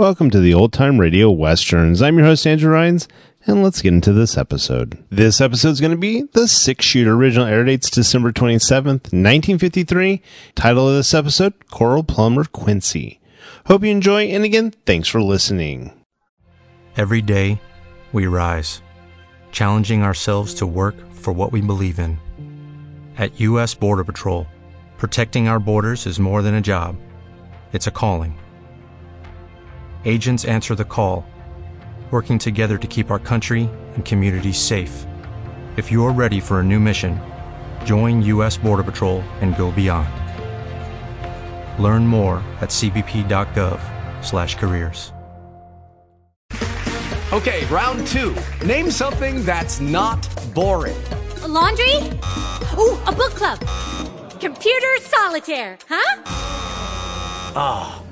Welcome 0.00 0.30
to 0.30 0.40
the 0.40 0.54
Old 0.54 0.72
Time 0.72 0.98
Radio 0.98 1.30
Westerns. 1.30 2.00
I'm 2.00 2.16
your 2.16 2.24
host, 2.24 2.46
Andrew 2.46 2.72
Rhynes, 2.72 3.06
and 3.46 3.62
let's 3.62 3.82
get 3.82 3.92
into 3.92 4.14
this 4.14 4.38
episode. 4.38 4.96
This 5.10 5.42
episode 5.42 5.72
is 5.72 5.80
going 5.82 5.90
to 5.90 5.98
be 5.98 6.22
The 6.22 6.48
Six 6.48 6.86
Shooter. 6.86 7.12
Original 7.12 7.46
air 7.46 7.64
dates 7.64 7.90
December 7.90 8.32
27th, 8.32 9.12
1953. 9.12 10.22
Title 10.54 10.88
of 10.88 10.94
this 10.94 11.12
episode, 11.12 11.52
Cora 11.70 12.02
Plummer 12.02 12.46
Quincy. 12.46 13.20
Hope 13.66 13.84
you 13.84 13.90
enjoy, 13.90 14.22
and 14.28 14.42
again, 14.42 14.70
thanks 14.86 15.06
for 15.06 15.20
listening. 15.20 15.92
Every 16.96 17.20
day, 17.20 17.60
we 18.10 18.26
rise, 18.26 18.80
challenging 19.52 20.02
ourselves 20.02 20.54
to 20.54 20.66
work 20.66 20.94
for 21.12 21.34
what 21.34 21.52
we 21.52 21.60
believe 21.60 21.98
in. 21.98 22.18
At 23.18 23.38
U.S. 23.38 23.74
Border 23.74 24.04
Patrol, 24.04 24.46
protecting 24.96 25.46
our 25.46 25.60
borders 25.60 26.06
is 26.06 26.18
more 26.18 26.40
than 26.40 26.54
a 26.54 26.62
job, 26.62 26.96
it's 27.74 27.86
a 27.86 27.90
calling. 27.90 28.38
Agents 30.04 30.44
answer 30.44 30.74
the 30.74 30.84
call, 30.84 31.24
working 32.10 32.38
together 32.38 32.76
to 32.78 32.86
keep 32.88 33.10
our 33.10 33.18
country 33.18 33.70
and 33.94 34.04
communities 34.04 34.58
safe. 34.58 35.06
If 35.76 35.92
you're 35.92 36.10
ready 36.10 36.40
for 36.40 36.58
a 36.60 36.64
new 36.64 36.80
mission, 36.80 37.20
join 37.84 38.20
U.S. 38.22 38.56
Border 38.56 38.82
Patrol 38.82 39.20
and 39.40 39.56
go 39.56 39.70
beyond. 39.70 40.08
Learn 41.78 42.04
more 42.06 42.42
at 42.60 42.70
cbp.gov/careers. 42.70 45.12
Okay, 47.32 47.64
round 47.66 48.08
two. 48.08 48.34
Name 48.66 48.90
something 48.90 49.44
that's 49.44 49.78
not 49.80 50.28
boring. 50.52 51.00
A 51.42 51.48
laundry? 51.48 51.94
Ooh, 52.76 52.98
a 53.06 53.12
book 53.12 53.36
club. 53.36 53.60
Computer 54.40 54.96
solitaire, 54.98 55.78
huh? 55.88 56.22
Ah, 57.54 58.02
oh, 58.02 58.09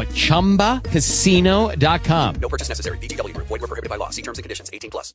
at 0.00 0.08
ChumbaCasino.com. 0.08 2.34
No 2.36 2.48
purchase 2.48 2.68
necessary. 2.68 2.98
VGW. 2.98 3.36
Void 3.36 3.50
were 3.50 3.58
prohibited 3.58 3.90
by 3.90 3.96
law. 3.96 4.10
See 4.10 4.22
terms 4.22 4.38
and 4.38 4.44
conditions. 4.44 4.70
18 4.72 4.92
plus. 4.92 5.12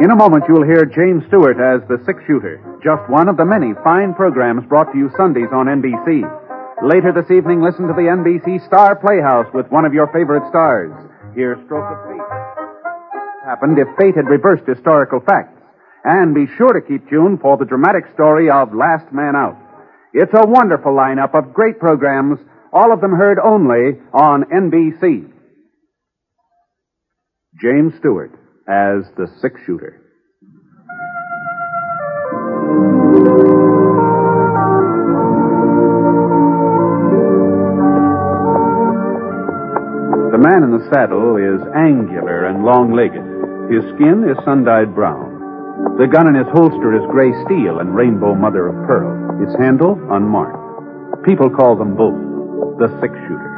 In 0.00 0.10
a 0.10 0.16
moment, 0.16 0.44
you'll 0.48 0.64
hear 0.64 0.86
James 0.86 1.22
Stewart 1.28 1.58
as 1.60 1.86
the 1.86 2.02
six 2.06 2.22
shooter, 2.26 2.56
just 2.82 3.06
one 3.10 3.28
of 3.28 3.36
the 3.36 3.44
many 3.44 3.74
fine 3.84 4.14
programs 4.14 4.64
brought 4.66 4.90
to 4.92 4.98
you 4.98 5.10
Sundays 5.14 5.52
on 5.52 5.66
NBC. 5.66 6.24
Later 6.82 7.12
this 7.12 7.30
evening, 7.30 7.60
listen 7.60 7.86
to 7.86 7.92
the 7.92 8.08
NBC 8.08 8.64
Star 8.66 8.96
Playhouse 8.96 9.52
with 9.52 9.68
one 9.68 9.84
of 9.84 9.92
your 9.92 10.06
favorite 10.08 10.48
stars. 10.48 10.90
Hear 11.34 11.60
Stroke 11.66 11.84
of 11.84 11.98
Fate. 12.08 12.29
Happened 13.50 13.80
if 13.80 13.88
fate 13.98 14.14
had 14.14 14.28
reversed 14.30 14.62
historical 14.64 15.18
facts. 15.18 15.60
And 16.04 16.32
be 16.36 16.46
sure 16.56 16.72
to 16.72 16.80
keep 16.80 17.10
tuned 17.10 17.40
for 17.40 17.56
the 17.56 17.64
dramatic 17.64 18.04
story 18.14 18.48
of 18.48 18.72
Last 18.72 19.12
Man 19.12 19.34
Out. 19.34 19.58
It's 20.14 20.32
a 20.32 20.46
wonderful 20.46 20.92
lineup 20.92 21.34
of 21.34 21.52
great 21.52 21.80
programs, 21.80 22.38
all 22.72 22.92
of 22.92 23.00
them 23.00 23.10
heard 23.10 23.40
only 23.42 23.98
on 24.14 24.44
NBC. 24.44 25.32
James 27.60 27.92
Stewart 27.98 28.30
as 28.68 29.10
the 29.16 29.26
six 29.40 29.60
shooter. 29.66 30.00
The 40.30 40.38
man 40.38 40.62
in 40.62 40.70
the 40.70 40.86
saddle 40.94 41.34
is 41.42 41.58
angular 41.74 42.46
and 42.46 42.62
long 42.62 42.94
legged. 42.94 43.26
His 43.66 43.82
skin 43.98 44.22
is 44.30 44.38
sun 44.46 44.62
dyed 44.62 44.94
brown. 44.94 45.98
The 45.98 46.06
gun 46.06 46.30
in 46.30 46.38
his 46.38 46.46
holster 46.54 46.94
is 46.94 47.02
gray 47.10 47.34
steel 47.42 47.82
and 47.82 47.90
rainbow 47.90 48.38
mother 48.38 48.70
of 48.70 48.78
pearl. 48.86 49.10
Its 49.42 49.50
handle 49.58 49.98
unmarked. 50.14 50.54
People 51.26 51.50
call 51.50 51.74
them 51.74 51.98
both 51.98 52.14
the 52.78 52.86
six 53.02 53.10
shooter. 53.26 53.50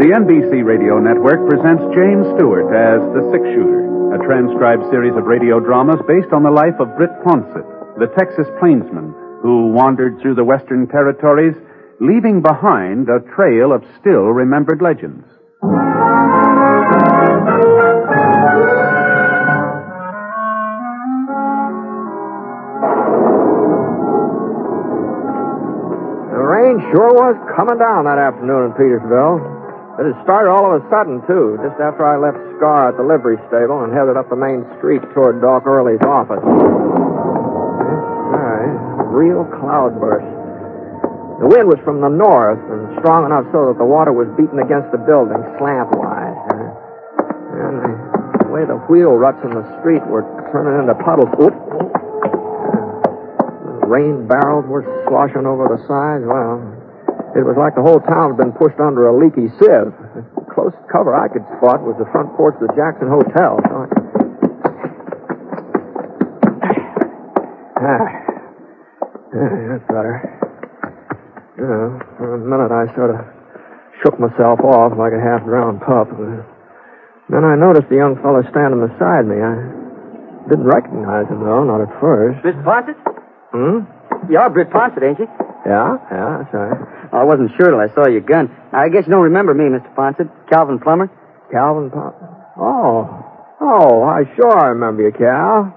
The 0.00 0.08
NBC 0.08 0.64
Radio 0.64 0.96
Network 1.04 1.44
presents 1.52 1.84
James 1.92 2.24
Stewart 2.32 2.72
as 2.72 3.04
The 3.12 3.28
Six 3.28 3.44
Shooter, 3.52 4.16
a 4.16 4.24
transcribed 4.24 4.88
series 4.88 5.12
of 5.20 5.28
radio 5.28 5.60
dramas 5.60 6.00
based 6.08 6.32
on 6.32 6.40
the 6.40 6.50
life 6.50 6.80
of 6.80 6.96
Britt 6.96 7.12
Ponset, 7.28 7.68
the 8.00 8.08
Texas 8.16 8.48
plainsman 8.56 9.12
who 9.44 9.68
wandered 9.68 10.16
through 10.22 10.34
the 10.34 10.42
Western 10.42 10.88
Territories, 10.88 11.52
leaving 12.00 12.40
behind 12.40 13.12
a 13.12 13.20
trail 13.36 13.76
of 13.76 13.84
still 14.00 14.32
remembered 14.32 14.80
legends. 14.80 15.20
The 26.32 26.40
rain 26.40 26.80
sure 26.88 27.12
was 27.12 27.36
coming 27.52 27.76
down 27.76 28.08
that 28.08 28.16
afternoon 28.16 28.72
in 28.72 28.72
Petersville. 28.80 29.44
It 30.00 30.08
had 30.08 30.24
started 30.24 30.48
all 30.48 30.72
of 30.72 30.80
a 30.80 30.88
sudden, 30.88 31.20
too, 31.28 31.60
just 31.60 31.76
after 31.84 32.08
I 32.08 32.16
left 32.16 32.40
Scar 32.56 32.88
at 32.88 32.96
the 32.96 33.04
livery 33.04 33.36
stable 33.52 33.84
and 33.84 33.92
headed 33.92 34.16
up 34.16 34.32
the 34.32 34.40
main 34.40 34.64
street 34.80 35.04
toward 35.12 35.44
Doc 35.44 35.68
Early's 35.68 36.00
office. 36.00 36.40
Real 39.14 39.46
cloudburst. 39.46 40.26
The 41.38 41.46
wind 41.46 41.70
was 41.70 41.78
from 41.86 42.02
the 42.02 42.10
north 42.10 42.58
and 42.66 42.98
strong 42.98 43.30
enough 43.30 43.46
so 43.54 43.70
that 43.70 43.78
the 43.78 43.86
water 43.86 44.10
was 44.10 44.26
beating 44.34 44.58
against 44.58 44.90
the 44.90 44.98
building 44.98 45.38
slantwise. 45.54 46.34
And 47.54 47.78
the 48.42 48.50
way 48.50 48.66
the 48.66 48.82
wheel 48.90 49.14
ruts 49.14 49.38
in 49.46 49.54
the 49.54 49.62
street 49.78 50.02
were 50.10 50.26
turning 50.50 50.82
into 50.82 50.98
puddles. 50.98 51.30
Oop. 51.38 51.54
Rain 53.86 54.26
barrels 54.26 54.66
were 54.66 54.82
sloshing 55.06 55.46
over 55.46 55.70
the 55.70 55.78
sides. 55.86 56.26
Well, 56.26 56.58
it 57.38 57.46
was 57.46 57.54
like 57.54 57.78
the 57.78 57.86
whole 57.86 58.02
town 58.02 58.34
had 58.34 58.38
been 58.42 58.50
pushed 58.50 58.82
under 58.82 59.06
a 59.06 59.14
leaky 59.14 59.46
sieve. 59.62 59.94
The 59.94 60.26
closest 60.50 60.82
cover 60.90 61.14
I 61.14 61.30
could 61.30 61.46
spot 61.62 61.86
was 61.86 61.94
the 62.02 62.10
front 62.10 62.34
porch 62.34 62.58
of 62.58 62.66
the 62.66 62.74
Jackson 62.74 63.06
Hotel. 63.06 63.62
So 63.62 63.74
I... 63.78 63.86
Ah. 68.18 68.23
Yeah, 69.34 69.74
that's 69.74 69.86
better. 69.90 70.14
You 71.58 71.66
know, 71.66 71.98
for 72.18 72.34
a 72.34 72.38
minute 72.38 72.70
I 72.70 72.86
sort 72.94 73.10
of 73.10 73.18
shook 74.02 74.18
myself 74.18 74.60
off 74.62 74.94
like 74.98 75.10
a 75.10 75.18
half-drowned 75.22 75.82
pup. 75.82 76.10
Then 77.28 77.42
I 77.42 77.56
noticed 77.56 77.88
the 77.88 77.96
young 77.98 78.14
fellow 78.22 78.42
standing 78.50 78.78
beside 78.86 79.26
me. 79.26 79.42
I 79.42 79.58
didn't 80.46 80.68
recognize 80.68 81.26
him, 81.26 81.40
though, 81.42 81.64
not 81.64 81.80
at 81.82 81.90
first. 82.00 82.44
Mr. 82.44 82.62
Ponset? 82.62 82.98
Hmm? 83.50 83.88
You're 84.30 84.50
Britt 84.50 84.70
Ponset, 84.70 85.02
ain't 85.02 85.18
you? 85.18 85.28
Yeah, 85.66 85.96
yeah, 86.12 86.44
that's 86.44 86.52
right. 86.52 86.78
I 87.12 87.24
wasn't 87.24 87.50
sure 87.56 87.70
till 87.70 87.80
I 87.80 87.88
saw 87.94 88.06
your 88.06 88.20
gun. 88.20 88.52
I 88.72 88.88
guess 88.88 89.06
you 89.06 89.12
don't 89.12 89.32
remember 89.32 89.54
me, 89.54 89.64
Mr. 89.64 89.88
Ponset. 89.96 90.28
Calvin 90.50 90.78
Plummer. 90.78 91.10
Calvin 91.50 91.90
Plummer? 91.90 92.14
Oh. 92.58 93.08
Oh, 93.60 94.02
I 94.04 94.24
sure 94.36 94.52
I 94.58 94.68
remember 94.68 95.02
you, 95.02 95.12
Cal. 95.12 95.72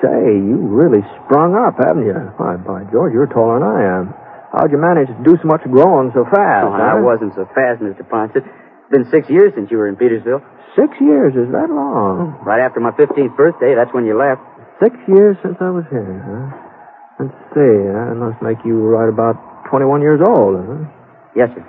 Say, 0.00 0.40
you 0.40 0.56
really 0.56 1.04
sprung 1.20 1.52
up, 1.52 1.76
haven't 1.76 2.08
you? 2.08 2.16
Why, 2.40 2.56
by 2.56 2.88
George, 2.88 3.12
you're 3.12 3.28
taller 3.28 3.60
than 3.60 3.68
I 3.68 3.80
am. 4.00 4.04
How'd 4.48 4.72
you 4.72 4.80
manage 4.80 5.12
to 5.12 5.20
do 5.22 5.36
so 5.36 5.46
much 5.46 5.60
growing 5.68 6.10
so 6.16 6.24
fast? 6.24 6.66
Oh, 6.66 6.72
I 6.72 6.96
wasn't 6.98 7.36
so 7.36 7.44
fast, 7.54 7.84
Mr. 7.84 8.02
Ponset. 8.02 8.42
It's 8.42 8.90
been 8.90 9.04
six 9.12 9.28
years 9.28 9.52
since 9.54 9.70
you 9.70 9.76
were 9.76 9.86
in 9.86 9.94
Petersville. 10.00 10.40
Six 10.74 10.90
years, 11.00 11.36
is 11.36 11.52
that 11.52 11.68
long? 11.68 12.40
Right 12.42 12.64
after 12.64 12.80
my 12.80 12.90
15th 12.96 13.36
birthday, 13.36 13.76
that's 13.76 13.92
when 13.92 14.06
you 14.06 14.16
left. 14.16 14.40
Six 14.82 14.96
years 15.06 15.36
since 15.44 15.60
I 15.60 15.68
was 15.70 15.84
here, 15.92 16.18
huh? 16.24 16.48
Let's 17.20 17.36
see, 17.52 17.76
that 17.92 18.16
must 18.16 18.40
make 18.40 18.64
you 18.64 18.80
right 18.80 19.08
about 19.12 19.36
21 19.68 20.00
years 20.00 20.20
old, 20.24 20.56
huh? 20.56 20.88
Yes, 21.36 21.52
sir. 21.52 21.62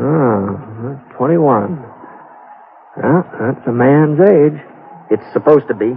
Ah, 0.00 0.96
21. 1.18 1.76
Yeah, 2.96 3.22
that's 3.38 3.66
a 3.68 3.72
man's 3.72 4.18
age. 4.24 4.58
It's 5.10 5.26
supposed 5.32 5.68
to 5.68 5.74
be. 5.74 5.92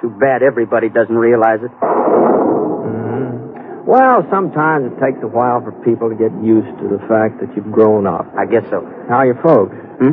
Too 0.00 0.10
bad 0.20 0.42
everybody 0.42 0.88
doesn't 0.88 1.16
realize 1.16 1.60
it. 1.62 1.70
Mm-hmm. 1.80 3.86
Well, 3.88 4.26
sometimes 4.30 4.92
it 4.92 5.00
takes 5.00 5.18
a 5.22 5.26
while 5.28 5.60
for 5.62 5.72
people 5.84 6.10
to 6.10 6.14
get 6.16 6.32
used 6.44 6.68
to 6.82 6.88
the 6.88 6.98
fact 7.08 7.40
that 7.40 7.54
you've 7.56 7.72
grown 7.72 8.06
up. 8.06 8.26
I 8.36 8.44
guess 8.44 8.64
so. 8.68 8.84
How 9.08 9.18
are 9.24 9.26
your 9.26 9.40
folks? 9.42 9.74
Hmm? 9.98 10.12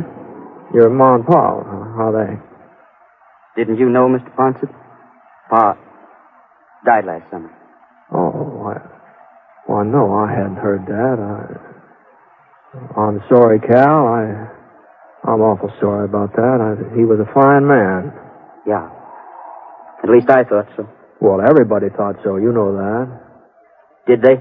Your 0.74 0.88
mom 0.90 1.16
and 1.20 1.26
pa, 1.26 1.62
how 1.62 2.08
are 2.10 2.26
they? 2.26 2.40
Didn't 3.60 3.78
you 3.78 3.88
know, 3.90 4.08
Mr. 4.08 4.34
Ponset? 4.34 4.72
Pa 5.50 5.76
died 6.84 7.04
last 7.04 7.30
summer. 7.30 7.50
Oh, 8.12 8.66
I, 8.68 8.80
well, 9.68 9.84
no, 9.84 10.14
I 10.14 10.30
hadn't 10.30 10.56
heard 10.56 10.86
that. 10.86 11.18
I, 11.18 11.56
I'm 13.00 13.20
sorry, 13.28 13.60
Cal. 13.60 14.06
I, 14.08 14.48
I'm 15.24 15.40
awful 15.40 15.70
sorry 15.80 16.04
about 16.04 16.32
that. 16.36 16.60
I, 16.60 16.76
he 16.96 17.04
was 17.04 17.18
a 17.20 17.26
fine 17.32 17.66
man. 17.66 18.12
Yeah. 18.66 18.90
At 20.04 20.10
least 20.10 20.28
I 20.28 20.44
thought 20.44 20.68
so. 20.76 20.86
Well, 21.20 21.40
everybody 21.40 21.88
thought 21.88 22.16
so. 22.22 22.36
You 22.36 22.52
know 22.52 22.76
that. 22.76 23.08
Did 24.06 24.20
they? 24.20 24.36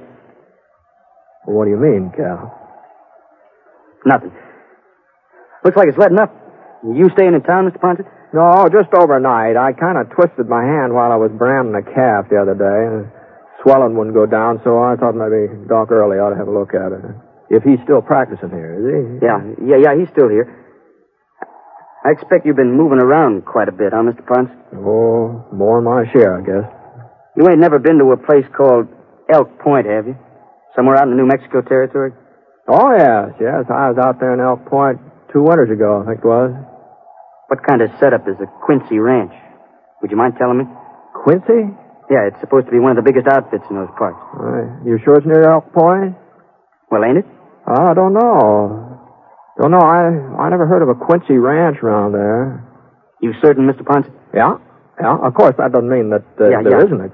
Well, 1.47 1.55
what 1.55 1.65
do 1.65 1.71
you 1.71 1.79
mean, 1.79 2.11
Cal? 2.11 2.51
Nothing. 4.05 4.35
Looks 5.63 5.77
like 5.77 5.87
it's 5.87 5.97
letting 5.97 6.19
up. 6.19 6.35
You 6.83 7.07
staying 7.15 7.33
in 7.33 7.41
town, 7.43 7.71
Mr. 7.71 7.79
Ponset? 7.79 8.03
No, 8.35 8.67
just 8.67 8.91
overnight. 8.93 9.55
I 9.55 9.71
kind 9.71 9.97
of 9.97 10.11
twisted 10.11 10.49
my 10.49 10.63
hand 10.67 10.91
while 10.91 11.13
I 11.13 11.15
was 11.15 11.31
branding 11.31 11.75
a 11.79 11.85
calf 11.85 12.27
the 12.27 12.41
other 12.43 12.59
day. 12.59 12.79
and 12.91 13.07
Swelling 13.63 13.95
wouldn't 13.95 14.15
go 14.15 14.25
down, 14.25 14.59
so 14.65 14.83
I 14.83 14.97
thought 14.99 15.15
maybe 15.15 15.47
Doc 15.69 15.91
Early 15.91 16.19
ought 16.19 16.31
to 16.31 16.35
have 16.35 16.49
a 16.49 16.51
look 16.51 16.75
at 16.75 16.91
it. 16.91 16.99
If 17.49 17.63
he's 17.63 17.79
still 17.87 18.01
practicing 18.01 18.49
here, 18.49 18.75
is 18.75 18.83
he? 18.83 19.23
Yeah, 19.23 19.39
yeah, 19.63 19.79
yeah, 19.79 19.93
he's 19.95 20.11
still 20.11 20.27
here. 20.27 20.51
I 22.03 22.11
expect 22.11 22.45
you've 22.45 22.59
been 22.59 22.75
moving 22.75 22.99
around 22.99 23.45
quite 23.45 23.69
a 23.69 23.71
bit, 23.71 23.93
huh, 23.95 24.03
Mr. 24.03 24.25
Ponce? 24.27 24.51
Oh, 24.75 25.47
more 25.55 25.79
than 25.79 25.87
my 25.87 26.03
share, 26.11 26.35
I 26.35 26.41
guess. 26.43 26.67
You 27.37 27.47
ain't 27.49 27.59
never 27.59 27.79
been 27.79 27.97
to 27.99 28.11
a 28.11 28.17
place 28.17 28.45
called 28.55 28.87
Elk 29.31 29.59
Point, 29.59 29.87
have 29.87 30.07
you? 30.07 30.17
Somewhere 30.75 30.97
out 30.97 31.07
in 31.07 31.11
the 31.11 31.15
New 31.15 31.27
Mexico 31.27 31.61
territory? 31.61 32.11
Oh, 32.67 32.91
yes, 32.91 33.31
yes. 33.39 33.63
I 33.71 33.87
was 33.89 33.97
out 34.03 34.19
there 34.19 34.33
in 34.33 34.41
Elk 34.43 34.65
Point 34.67 34.99
two 35.31 35.43
winters 35.43 35.71
ago, 35.71 36.03
I 36.03 36.11
think 36.11 36.19
it 36.19 36.27
was. 36.27 36.51
What 37.47 37.63
kind 37.63 37.81
of 37.81 37.89
setup 37.99 38.27
is 38.27 38.35
a 38.43 38.47
Quincy 38.65 38.99
Ranch? 38.99 39.33
Would 40.01 40.11
you 40.11 40.17
mind 40.17 40.35
telling 40.37 40.57
me? 40.59 40.65
Quincy? 41.15 41.71
Yeah, 42.11 42.27
it's 42.27 42.39
supposed 42.41 42.67
to 42.67 42.71
be 42.71 42.79
one 42.79 42.91
of 42.91 42.99
the 42.99 43.07
biggest 43.07 43.31
outfits 43.31 43.63
in 43.69 43.79
those 43.79 43.91
parts. 43.97 44.19
Right. 44.35 44.67
You 44.85 44.99
sure 45.03 45.15
it's 45.15 45.25
near 45.25 45.47
Elk 45.47 45.71
Point? 45.71 46.19
Well, 46.91 47.03
ain't 47.05 47.23
it? 47.23 47.25
I 47.65 47.93
don't 47.93 48.13
know. 48.13 48.92
Don't 49.61 49.71
know. 49.71 49.79
I 49.81 50.43
I 50.43 50.49
never 50.49 50.65
heard 50.65 50.81
of 50.81 50.89
a 50.89 50.95
Quincy 50.95 51.37
Ranch 51.37 51.77
around 51.83 52.13
there. 52.13 52.63
You 53.21 53.33
certain, 53.41 53.67
Mr. 53.67 53.85
Ponce? 53.85 54.07
Yeah, 54.33 54.57
yeah. 54.99 55.17
Of 55.21 55.33
course, 55.35 55.55
that 55.57 55.71
doesn't 55.71 55.89
mean 55.89 56.09
that 56.09 56.25
uh, 56.41 56.49
Yeah, 56.49 56.61
there 56.63 56.79
yeah. 56.79 56.85
isn't 56.85 57.01
a. 57.01 57.09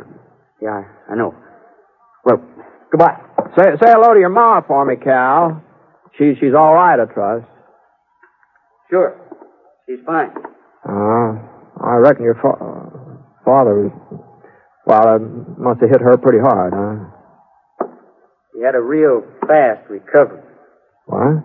Yeah, 0.62 0.84
I 1.12 1.16
know. 1.16 1.36
Well, 2.26 2.42
goodbye. 2.92 3.20
Say 3.58 3.64
say 3.82 3.92
hello 3.92 4.14
to 4.14 4.20
your 4.20 4.30
ma 4.30 4.62
for 4.62 4.86
me, 4.86 4.96
Cal. 4.96 5.62
She 6.18 6.34
she's 6.40 6.54
all 6.58 6.74
right, 6.74 7.00
I 7.00 7.06
trust. 7.06 7.46
Sure. 8.90 9.16
She's 9.88 10.00
fine. 10.06 10.32
Uh, 10.88 11.38
I 11.84 11.96
reckon 11.98 12.24
your 12.24 12.36
fa- 12.36 12.58
uh, 12.60 12.90
father 13.46 13.84
was. 13.84 13.92
Well, 14.86 15.16
it 15.18 15.22
must 15.60 15.82
have 15.82 15.90
hit 15.92 16.02
her 16.02 16.18
pretty 16.18 16.40
hard, 16.40 16.74
huh? 16.74 17.88
He 18.56 18.64
had 18.64 18.74
a 18.76 18.82
real 18.82 19.22
fast 19.48 19.88
recovery. 19.90 20.42
What? 21.06 21.44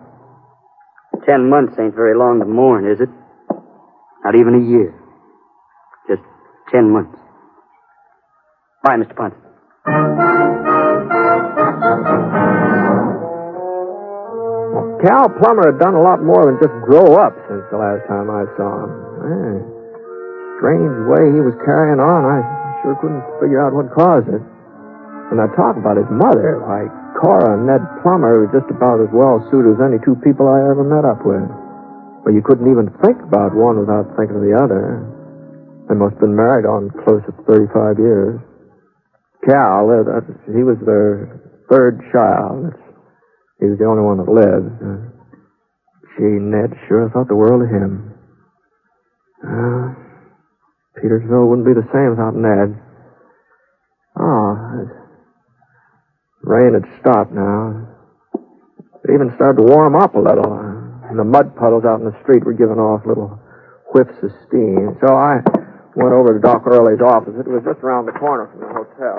Ten 1.25 1.49
months 1.49 1.73
ain't 1.79 1.95
very 1.95 2.15
long 2.15 2.37
to 2.39 2.45
mourn, 2.45 2.85
is 2.85 3.01
it? 3.01 3.09
Not 4.23 4.35
even 4.37 4.53
a 4.53 4.63
year. 4.69 4.93
Just 6.07 6.21
ten 6.69 6.89
months. 6.89 7.17
Bye, 8.83 9.01
Mr. 9.01 9.17
Well, 14.69 15.01
Cal 15.01 15.29
Plummer 15.41 15.73
had 15.73 15.81
done 15.81 15.97
a 15.97 16.01
lot 16.05 16.21
more 16.21 16.45
than 16.45 16.61
just 16.61 16.77
grow 16.85 17.17
up 17.17 17.33
since 17.49 17.65
the 17.73 17.77
last 17.81 18.05
time 18.05 18.29
I 18.29 18.45
saw 18.53 18.85
him. 18.85 18.91
Eh, 19.25 19.57
strange 20.61 20.93
way 21.09 21.33
he 21.33 21.41
was 21.41 21.57
carrying 21.65 21.97
on. 21.97 22.21
I 22.21 22.45
sure 22.85 22.93
couldn't 23.01 23.25
figure 23.41 23.65
out 23.65 23.73
what 23.73 23.89
caused 23.97 24.29
it. 24.29 24.45
And 25.33 25.41
I 25.41 25.49
talk 25.57 25.73
about 25.73 25.97
his 25.97 26.09
mother, 26.13 26.61
like 26.61 26.93
Cora 27.25 27.57
and 27.57 27.65
Ned 27.65 27.81
Plummer, 28.05 28.45
were 28.45 28.53
just 28.53 28.69
about 28.69 29.01
as 29.01 29.09
well 29.09 29.41
suited 29.49 29.73
as 29.73 29.81
any 29.81 29.97
two 30.05 30.13
people 30.21 30.45
I 30.45 30.61
ever 30.61 30.85
met 30.85 31.09
up 31.09 31.25
with. 31.25 31.41
But 32.21 32.37
you 32.37 32.45
couldn't 32.45 32.69
even 32.69 32.93
think 33.01 33.17
about 33.25 33.57
one 33.57 33.81
without 33.81 34.13
thinking 34.13 34.37
of 34.37 34.45
the 34.45 34.53
other. 34.53 35.01
They 35.89 35.97
must 35.97 36.21
have 36.21 36.29
been 36.29 36.37
married 36.37 36.69
on 36.69 36.93
close 37.01 37.25
to 37.25 37.33
35 37.49 37.97
years. 37.97 38.37
Cal, 39.41 39.89
uh, 39.89 40.21
he 40.53 40.61
was 40.61 40.77
their 40.85 41.41
third 41.65 41.97
child. 42.13 42.77
He 43.57 43.73
was 43.73 43.81
the 43.81 43.89
only 43.89 44.05
one 44.05 44.21
that 44.21 44.29
lived. 44.29 44.69
Gee, 46.17 46.37
Ned 46.37 46.77
sure 46.85 47.09
thought 47.09 47.27
the 47.27 47.35
world 47.35 47.65
of 47.65 47.69
him. 47.73 48.13
Uh, 49.41 49.97
Petersville 51.01 51.49
wouldn't 51.49 51.65
be 51.65 51.73
the 51.73 51.89
same 51.89 52.13
without 52.13 52.37
Ned. 52.37 52.77
Oh, 54.13 54.85
it- 54.85 55.04
rain 56.45 56.77
had 56.77 56.85
stopped 57.01 57.33
now. 57.33 57.89
It 59.03 59.13
even 59.13 59.33
started 59.35 59.61
to 59.61 59.67
warm 59.67 59.95
up 59.95 60.15
a 60.15 60.19
little. 60.21 60.53
And 61.09 61.19
the 61.19 61.25
mud 61.25 61.55
puddles 61.57 61.85
out 61.85 61.99
in 61.99 62.05
the 62.05 62.17
street 62.21 62.45
were 62.45 62.53
giving 62.53 62.77
off 62.77 63.05
little 63.05 63.37
whiffs 63.93 64.17
of 64.23 64.31
steam. 64.47 64.97
So 65.01 65.13
I 65.13 65.41
went 65.95 66.13
over 66.13 66.33
to 66.33 66.41
Doc 66.41 66.65
Early's 66.65 67.01
office. 67.01 67.33
It 67.37 67.49
was 67.49 67.61
just 67.65 67.81
around 67.81 68.05
the 68.05 68.17
corner 68.17 68.49
from 68.49 68.61
the 68.61 68.73
hotel. 68.73 69.17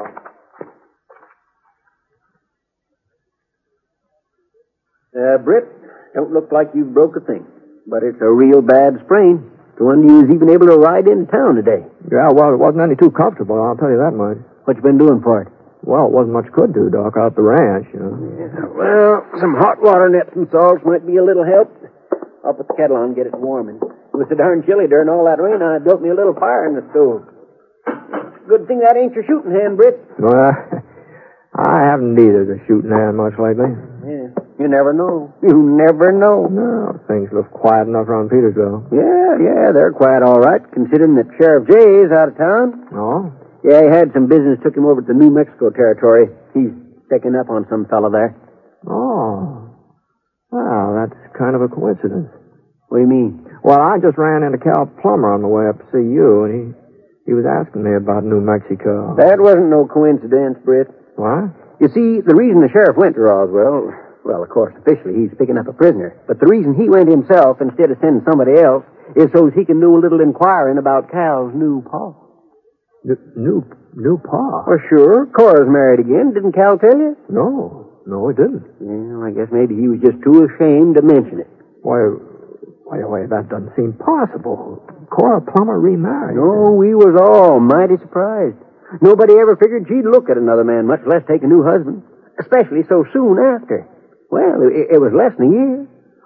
Uh, 5.17 5.39
Britt, 5.39 5.65
don't 6.15 6.33
look 6.33 6.53
like 6.53 6.69
you 6.75 6.85
broke 6.85 7.17
a 7.17 7.21
thing. 7.21 7.47
But 7.87 8.03
it's 8.03 8.21
a 8.21 8.31
real 8.31 8.63
bad 8.63 8.99
sprain. 9.05 9.51
The 9.79 9.85
one 9.85 10.03
you 10.03 10.27
was 10.27 10.35
even 10.35 10.51
able 10.51 10.67
to 10.67 10.77
ride 10.77 11.07
in 11.07 11.27
town 11.27 11.55
today. 11.55 11.87
Yeah, 12.11 12.33
well, 12.33 12.53
it 12.53 12.59
wasn't 12.59 12.83
any 12.83 12.97
too 12.97 13.11
comfortable, 13.11 13.63
I'll 13.63 13.77
tell 13.77 13.91
you 13.91 13.99
that 13.99 14.17
much. 14.17 14.39
What 14.65 14.77
you 14.77 14.83
been 14.83 14.99
doing 14.99 15.23
for 15.23 15.43
it? 15.43 15.56
Well, 15.87 16.11
it 16.11 16.13
wasn't 16.13 16.35
much 16.35 16.51
could 16.51 16.75
do, 16.75 16.91
Doc, 16.91 17.15
out 17.15 17.39
the 17.39 17.47
ranch, 17.47 17.87
you 17.95 18.03
know. 18.03 18.19
Yeah, 18.35 18.67
well, 18.75 19.23
some 19.39 19.55
hot 19.55 19.79
water 19.79 20.11
and 20.11 20.19
Epsom 20.19 20.51
salts 20.51 20.83
might 20.83 21.07
be 21.07 21.17
a 21.17 21.23
little 21.23 21.47
help. 21.47 21.71
I'll 22.43 22.59
put 22.59 22.67
the 22.67 22.75
kettle 22.75 22.99
on 22.99 23.15
and 23.15 23.17
get 23.17 23.31
it 23.31 23.39
warming. 23.39 23.79
It 23.79 24.17
was 24.19 24.27
so 24.27 24.35
darn 24.35 24.67
chilly 24.67 24.91
during 24.91 25.07
all 25.07 25.23
that 25.31 25.39
rain, 25.39 25.63
I 25.63 25.79
built 25.79 26.03
me 26.03 26.11
a 26.11 26.19
little 26.19 26.35
fire 26.35 26.67
in 26.67 26.75
the 26.75 26.83
stove. 26.91 27.23
Good 28.51 28.67
thing 28.67 28.83
that 28.83 28.99
ain't 28.99 29.15
your 29.15 29.23
shooting 29.31 29.55
hand, 29.55 29.79
Britt. 29.79 30.03
Well, 30.19 30.51
I 31.55 31.87
haven't 31.87 32.19
needed 32.19 32.51
a 32.51 32.59
shooting 32.67 32.91
hand 32.91 33.15
much 33.15 33.39
lately. 33.39 33.71
Yeah, 34.03 34.35
you 34.59 34.67
never 34.67 34.91
know. 34.91 35.31
You 35.43 35.55
never 35.55 36.11
know. 36.11 36.51
No, 36.51 36.99
things 37.07 37.31
look 37.31 37.51
quiet 37.55 37.87
enough 37.87 38.11
around 38.11 38.31
Petersville. 38.31 38.91
Yeah, 38.91 39.39
yeah, 39.39 39.71
they're 39.71 39.95
quiet 39.95 40.23
all 40.27 40.43
right, 40.43 40.63
considering 40.75 41.15
that 41.15 41.31
Sheriff 41.39 41.71
Jay 41.71 42.07
is 42.07 42.11
out 42.11 42.35
of 42.35 42.37
town. 42.39 42.91
Oh? 42.91 43.46
Yeah, 43.67 43.83
he 43.83 43.91
had 43.91 44.15
some 44.15 44.31
business, 44.31 44.63
took 44.63 44.77
him 44.77 44.87
over 44.87 45.03
to 45.03 45.13
New 45.13 45.35
Mexico 45.35 45.71
territory. 45.75 46.31
He's 46.55 46.71
checking 47.11 47.35
up 47.35 47.51
on 47.51 47.67
some 47.69 47.87
fellow 47.91 48.11
there. 48.11 48.39
Oh. 48.87 49.75
Well, 50.55 50.95
that's 50.95 51.19
kind 51.35 51.59
of 51.59 51.63
a 51.63 51.69
coincidence. 51.69 52.31
What 52.89 52.99
do 52.99 53.03
you 53.03 53.11
mean? 53.11 53.43
Well, 53.67 53.83
I 53.83 53.99
just 53.99 54.15
ran 54.17 54.47
into 54.47 54.63
Cal 54.63 54.87
Plummer 55.03 55.35
on 55.35 55.43
the 55.43 55.51
way 55.51 55.67
up 55.67 55.83
to 55.83 55.87
see 55.91 56.07
you, 56.07 56.47
and 56.47 56.53
he 56.55 56.87
he 57.27 57.35
was 57.35 57.43
asking 57.43 57.83
me 57.83 57.99
about 57.99 58.23
New 58.23 58.39
Mexico. 58.39 59.19
That 59.19 59.43
wasn't 59.43 59.67
no 59.67 59.91
coincidence, 59.91 60.63
Britt. 60.63 60.87
What? 61.19 61.51
You 61.83 61.91
see, 61.91 62.23
the 62.23 62.39
reason 62.39 62.63
the 62.63 62.71
sheriff 62.71 62.95
went 62.95 63.19
to 63.19 63.27
Roswell, 63.27 63.91
well, 64.23 64.43
of 64.43 64.49
course, 64.49 64.75
officially 64.79 65.27
he's 65.27 65.35
picking 65.35 65.59
up 65.59 65.67
a 65.67 65.75
prisoner, 65.75 66.15
but 66.31 66.39
the 66.39 66.47
reason 66.47 66.79
he 66.79 66.89
went 66.89 67.11
himself 67.11 67.59
instead 67.59 67.91
of 67.91 67.99
sending 67.99 68.23
somebody 68.23 68.63
else 68.63 68.87
is 69.19 69.27
so 69.35 69.51
he 69.51 69.67
can 69.67 69.83
do 69.83 69.99
a 69.99 70.03
little 70.03 70.23
inquiring 70.23 70.79
about 70.79 71.11
Cal's 71.11 71.51
new 71.51 71.83
pa. 71.83 72.15
New 73.07 73.63
new 73.95 74.19
pa? 74.19 74.67
Well, 74.67 74.83
sure. 74.91 75.27
Cora's 75.31 75.71
married 75.71 76.01
again. 76.03 76.35
Didn't 76.35 76.53
Cal 76.53 76.77
tell 76.77 76.99
you? 76.99 77.15
No, 77.31 78.03
no, 78.05 78.29
he 78.29 78.35
didn't. 78.35 78.67
Well, 78.83 79.23
I 79.23 79.31
guess 79.31 79.47
maybe 79.55 79.79
he 79.79 79.87
was 79.87 80.03
just 80.03 80.19
too 80.27 80.43
ashamed 80.51 80.99
to 80.99 81.03
mention 81.07 81.39
it. 81.39 81.51
Why, 81.87 82.03
why, 82.83 82.99
why, 83.07 83.31
that 83.31 83.47
doesn't 83.47 83.79
seem 83.79 83.95
possible. 83.95 84.83
Cora 85.07 85.41
Plummer 85.41 85.79
remarried. 85.79 86.35
No, 86.35 86.75
we 86.75 86.99
was 86.99 87.15
all 87.15 87.63
mighty 87.63 87.95
surprised. 88.03 88.59
Nobody 89.01 89.39
ever 89.39 89.55
figured 89.55 89.87
she'd 89.87 90.07
look 90.07 90.27
at 90.31 90.37
another 90.37 90.65
man, 90.65 90.87
much 90.87 91.07
less 91.07 91.23
take 91.31 91.43
a 91.43 91.51
new 91.51 91.63
husband, 91.63 92.03
especially 92.43 92.83
so 92.91 93.07
soon 93.13 93.39
after. 93.39 93.87
Well, 94.31 94.67
it, 94.67 94.99
it 94.99 95.01
was 95.01 95.15
less 95.15 95.31
than 95.39 95.47
a 95.47 95.53
year. 95.55 95.79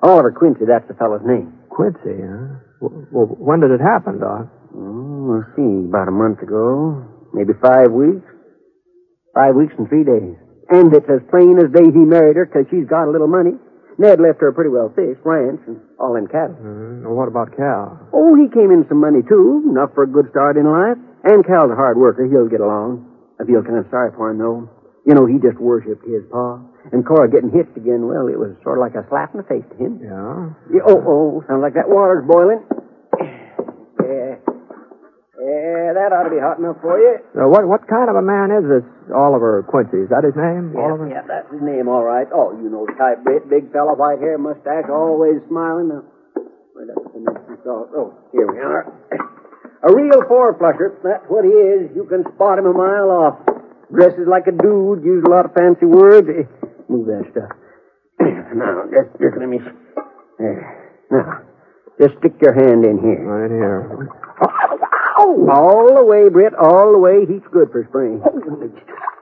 Oliver 0.03 0.33
Quincy, 0.33 0.65
that's 0.65 0.89
the 0.89 0.97
fellow's 0.97 1.25
name. 1.29 1.53
Quincy, 1.69 2.25
huh? 2.25 2.65
Well, 2.81 3.37
when 3.37 3.61
did 3.61 3.71
it 3.71 3.85
happen, 3.85 4.21
Doc? 4.21 4.49
Oh, 4.75 5.39
let's 5.39 5.51
see, 5.57 5.89
about 5.89 6.09
a 6.09 6.15
month 6.15 6.41
ago, 6.43 7.03
maybe 7.35 7.53
five 7.61 7.91
weeks. 7.91 8.27
Five 9.35 9.55
weeks 9.55 9.75
and 9.79 9.89
three 9.89 10.03
days. 10.03 10.35
And 10.71 10.91
it's 10.95 11.07
as 11.11 11.23
plain 11.31 11.59
as 11.59 11.71
day 11.71 11.87
he 11.87 12.03
married 12.03 12.37
her 12.37 12.47
because 12.47 12.67
she's 12.71 12.87
got 12.87 13.07
a 13.07 13.13
little 13.15 13.31
money. 13.31 13.55
Ned 13.99 14.19
left 14.19 14.41
her 14.41 14.49
a 14.49 14.55
pretty 14.55 14.71
well 14.71 14.91
fished 14.95 15.21
ranch 15.27 15.61
and 15.67 15.79
all 15.99 16.17
in 16.17 16.27
cattle. 16.27 16.57
Mm, 16.59 17.05
well, 17.05 17.15
what 17.15 17.29
about 17.29 17.55
Cal? 17.55 18.11
Oh, 18.15 18.35
he 18.35 18.49
came 18.49 18.71
in 18.71 18.87
some 18.89 18.99
money, 18.99 19.21
too. 19.27 19.67
Enough 19.71 19.93
for 19.95 20.05
a 20.05 20.11
good 20.11 20.31
start 20.31 20.57
in 20.57 20.65
life. 20.67 20.97
And 21.23 21.45
Cal's 21.45 21.71
a 21.71 21.77
hard 21.77 21.99
worker. 21.99 22.25
He'll 22.25 22.49
get 22.49 22.63
along. 22.65 23.07
I 23.39 23.45
feel 23.45 23.63
kind 23.63 23.77
of 23.79 23.87
sorry 23.91 24.11
for 24.17 24.31
him, 24.31 24.39
though. 24.39 24.71
You 25.07 25.15
know, 25.15 25.27
he 25.27 25.37
just 25.39 25.59
worshipped 25.61 26.07
his 26.07 26.25
pa. 26.33 26.63
And 26.93 27.05
Cora 27.05 27.29
getting 27.29 27.51
hitched 27.53 27.77
again, 27.77 28.09
well, 28.09 28.27
it 28.27 28.39
was 28.41 28.57
sort 28.65 28.79
of 28.79 28.83
like 28.83 28.97
a 28.97 29.05
slap 29.11 29.35
in 29.37 29.45
the 29.45 29.47
face 29.47 29.67
to 29.69 29.77
him. 29.77 30.01
Yeah? 30.01 30.81
Yeah, 30.81 30.85
oh, 30.87 30.99
oh, 31.05 31.45
sounds 31.47 31.61
like 31.61 31.75
that 31.75 31.89
water's 31.93 32.25
boiling. 32.25 32.65
That 36.01 36.17
ought 36.17 36.25
to 36.25 36.33
be 36.33 36.41
hot 36.41 36.57
enough 36.57 36.81
for 36.81 36.97
you. 36.97 37.21
Uh, 37.37 37.45
what 37.53 37.69
what 37.69 37.85
kind 37.85 38.09
of 38.09 38.17
a 38.17 38.25
man 38.25 38.49
is 38.49 38.65
this 38.65 38.87
Oliver 39.13 39.61
Quincy? 39.69 40.01
Is 40.01 40.09
that 40.09 40.25
his 40.25 40.33
name, 40.33 40.73
Yeah, 40.73 40.89
Oliver? 40.89 41.05
yeah, 41.13 41.21
that's 41.29 41.53
his 41.53 41.61
name, 41.61 41.93
all 41.93 42.01
right. 42.01 42.25
Oh, 42.33 42.57
you 42.57 42.73
know 42.73 42.89
the 42.89 42.97
type, 42.97 43.21
Britt. 43.21 43.53
Big 43.53 43.69
fella, 43.69 43.93
white 43.93 44.17
hair, 44.17 44.41
mustache, 44.41 44.89
always 44.89 45.45
smiling. 45.53 45.93
Now, 45.93 46.01
where'd 46.73 46.89
that 46.89 46.97
come 47.05 47.21
in? 47.29 47.37
Oh, 47.69 47.85
oh, 47.93 48.09
here 48.33 48.49
we 48.49 48.57
are. 48.65 48.89
A 49.85 49.93
real 49.93 50.25
four-flusher. 50.25 50.97
That's 51.05 51.25
what 51.29 51.45
he 51.45 51.53
is. 51.53 51.93
You 51.93 52.09
can 52.09 52.25
spot 52.33 52.57
him 52.57 52.65
a 52.65 52.73
mile 52.73 53.13
off. 53.13 53.37
Dresses 53.93 54.25
like 54.25 54.49
a 54.49 54.57
dude, 54.57 55.05
uses 55.05 55.25
a 55.29 55.31
lot 55.31 55.45
of 55.45 55.53
fancy 55.53 55.85
words. 55.85 56.29
Eh, 56.33 56.49
Move 56.89 57.13
that 57.13 57.29
stuff. 57.33 57.53
now, 58.57 58.89
just, 58.89 59.13
just 59.21 59.37
let 59.37 59.49
me... 59.49 59.61
There. 60.41 60.65
Now, 61.13 61.45
just 62.01 62.17
stick 62.25 62.41
your 62.41 62.57
hand 62.57 62.85
in 62.89 63.05
here. 63.05 63.21
Right 63.21 63.53
in 63.53 64.09
here. 65.27 65.51
All 65.51 65.95
the 65.95 66.05
way, 66.05 66.29
Britt, 66.29 66.55
all 66.55 66.93
the 66.93 66.99
way. 66.99 67.27
He's 67.27 67.45
good 67.53 67.71
for 67.73 67.85
spring. 67.89 68.21
Holy 68.25 68.71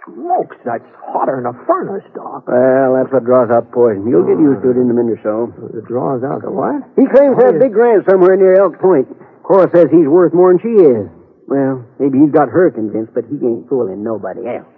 smokes, 0.09 0.57
that's 0.65 0.85
hotter 1.05 1.37
than 1.41 1.47
a 1.53 1.57
furnace, 1.67 2.05
Doc. 2.15 2.49
Well, 2.49 2.97
that's 2.97 3.13
what 3.13 3.25
draws 3.25 3.51
out 3.51 3.71
poison. 3.73 4.09
You'll 4.09 4.25
get 4.27 4.41
used 4.41 4.63
to 4.65 4.71
it 4.73 4.81
in 4.81 4.89
a 4.89 4.97
minute 4.97 5.21
or 5.21 5.23
so. 5.25 5.53
It 5.77 5.85
draws 5.85 6.25
out 6.25 6.43
the 6.43 6.51
what? 6.51 6.81
He 6.97 7.05
claims 7.09 7.37
have 7.43 7.61
big 7.61 7.77
ranch 7.77 8.07
somewhere 8.09 8.37
near 8.37 8.57
Elk 8.57 8.81
Point. 8.81 9.09
Cora 9.45 9.69
says 9.73 9.89
he's 9.93 10.09
worth 10.09 10.33
more 10.33 10.53
than 10.53 10.61
she 10.61 10.75
is. 10.81 11.09
Well, 11.49 11.85
maybe 11.99 12.21
he's 12.21 12.33
got 12.33 12.49
her 12.53 12.71
convinced, 12.71 13.15
but 13.17 13.25
he 13.25 13.37
ain't 13.41 13.69
fooling 13.69 14.05
nobody 14.05 14.45
else. 14.45 14.69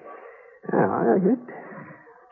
Yeah, 0.71 1.19
it, 1.19 1.39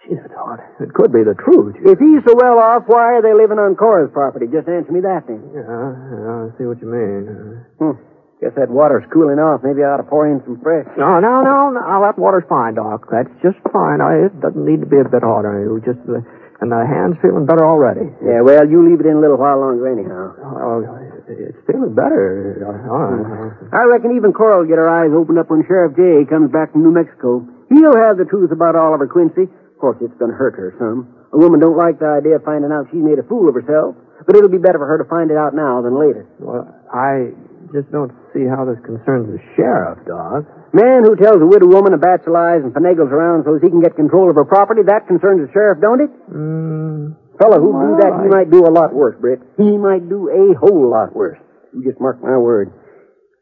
gee, 0.07 0.15
that's 0.15 0.31
hot. 0.35 0.63
It 0.79 0.95
could 0.95 1.11
be 1.11 1.27
the 1.27 1.35
truth. 1.35 1.75
If 1.83 1.99
he's 1.99 2.23
so 2.23 2.39
well 2.39 2.59
off, 2.63 2.85
why 2.87 3.19
are 3.19 3.23
they 3.23 3.35
living 3.35 3.59
on 3.59 3.75
Cora's 3.75 4.11
property? 4.13 4.47
Just 4.47 4.69
answer 4.69 4.93
me 4.95 5.01
that 5.03 5.27
then. 5.27 5.43
Yeah, 5.51 5.67
yeah, 5.67 6.47
I 6.47 6.55
see 6.55 6.67
what 6.71 6.79
you 6.79 6.87
mean. 6.87 7.67
Hmm. 7.83 7.99
Guess 8.41 8.55
that 8.55 8.71
water's 8.71 9.03
cooling 9.11 9.43
off. 9.43 9.67
Maybe 9.67 9.83
I 9.83 9.99
ought 9.99 10.03
to 10.03 10.07
pour 10.07 10.31
in 10.31 10.39
some 10.47 10.63
fresh. 10.63 10.87
No, 10.95 11.19
no, 11.19 11.43
no, 11.43 11.75
no. 11.75 11.83
That 12.07 12.15
water's 12.15 12.47
fine, 12.47 12.79
Doc. 12.79 13.11
That's 13.11 13.31
just 13.43 13.59
fine. 13.75 13.99
I, 13.99 14.31
it 14.31 14.35
doesn't 14.39 14.63
need 14.63 14.79
to 14.79 14.87
be 14.87 15.03
a 15.03 15.09
bit 15.11 15.27
hotter. 15.27 15.59
It 15.67 15.71
was 15.75 15.83
just, 15.83 15.99
uh, 16.07 16.23
and 16.63 16.71
the 16.71 16.79
hand's 16.87 17.19
feeling 17.19 17.51
better 17.51 17.67
already. 17.67 18.07
Yeah, 18.23 18.47
well, 18.47 18.63
you 18.63 18.79
leave 18.87 19.03
it 19.03 19.11
in 19.11 19.19
a 19.19 19.23
little 19.23 19.39
while 19.43 19.59
longer 19.59 19.91
anyhow. 19.91 20.39
Oh, 20.39 20.87
it's 21.27 21.59
feeling 21.67 21.99
better. 21.99 22.63
Uh, 22.63 23.75
I 23.75 23.83
reckon 23.91 24.15
even 24.15 24.31
Cora 24.31 24.63
will 24.63 24.71
get 24.71 24.79
her 24.79 24.87
eyes 24.91 25.11
opened 25.11 25.39
up 25.43 25.51
when 25.51 25.67
Sheriff 25.67 25.99
Jay 25.99 26.23
comes 26.31 26.51
back 26.55 26.71
from 26.71 26.87
New 26.87 26.95
Mexico. 26.95 27.43
He'll 27.75 27.99
have 27.99 28.19
the 28.23 28.25
truth 28.27 28.55
about 28.55 28.79
Oliver 28.79 29.07
Quincy. 29.11 29.51
Of 29.51 29.79
course, 29.83 29.99
it's 30.01 30.15
going 30.19 30.31
to 30.31 30.39
hurt 30.39 30.55
her 30.55 30.75
some. 30.79 31.11
A 31.35 31.39
woman 31.39 31.59
don't 31.59 31.77
like 31.77 31.99
the 31.99 32.07
idea 32.23 32.39
of 32.39 32.45
finding 32.47 32.71
out 32.71 32.87
she's 32.91 33.03
made 33.03 33.19
a 33.19 33.27
fool 33.27 33.47
of 33.51 33.55
herself, 33.55 33.95
but 34.27 34.35
it'll 34.35 34.49
be 34.51 34.59
better 34.63 34.79
for 34.79 34.87
her 34.87 34.99
to 34.99 35.07
find 35.07 35.31
it 35.31 35.37
out 35.37 35.55
now 35.55 35.83
than 35.83 35.95
later. 35.99 36.27
well, 36.39 36.67
I 36.91 37.35
just 37.73 37.91
don't 37.93 38.13
see 38.33 38.45
how 38.49 38.65
this 38.65 38.79
concerns 38.85 39.29
the 39.29 39.41
sheriff, 39.57 40.01
Doc. 40.07 40.45
Man 40.73 41.05
who 41.05 41.17
tells 41.17 41.41
a 41.41 41.47
widow 41.49 41.67
woman 41.69 41.93
a 41.93 42.01
batch 42.01 42.25
of 42.29 42.33
lies 42.33 42.61
and 42.65 42.73
finagles 42.73 43.09
around 43.13 43.45
so 43.45 43.57
he 43.61 43.69
can 43.69 43.81
get 43.81 43.97
control 43.97 44.29
of 44.29 44.37
her 44.37 44.45
property, 44.45 44.83
that 44.87 45.07
concerns 45.09 45.41
the 45.47 45.51
sheriff, 45.53 45.81
don't 45.81 46.01
it? 46.01 46.13
Mm, 46.29 47.17
Fellow 47.41 47.61
who 47.63 47.71
do 47.73 47.91
that, 48.03 48.13
he 48.25 48.29
might 48.29 48.51
do 48.51 48.67
a 48.67 48.73
lot 48.73 48.93
worse, 48.93 49.17
Britt. 49.21 49.41
He 49.57 49.77
might 49.79 50.09
do 50.09 50.29
a 50.29 50.59
whole 50.59 50.91
lot 50.91 51.15
worse. 51.15 51.39
You 51.73 51.85
just 51.85 52.01
mark 52.01 52.21
my 52.21 52.37
word. 52.37 52.73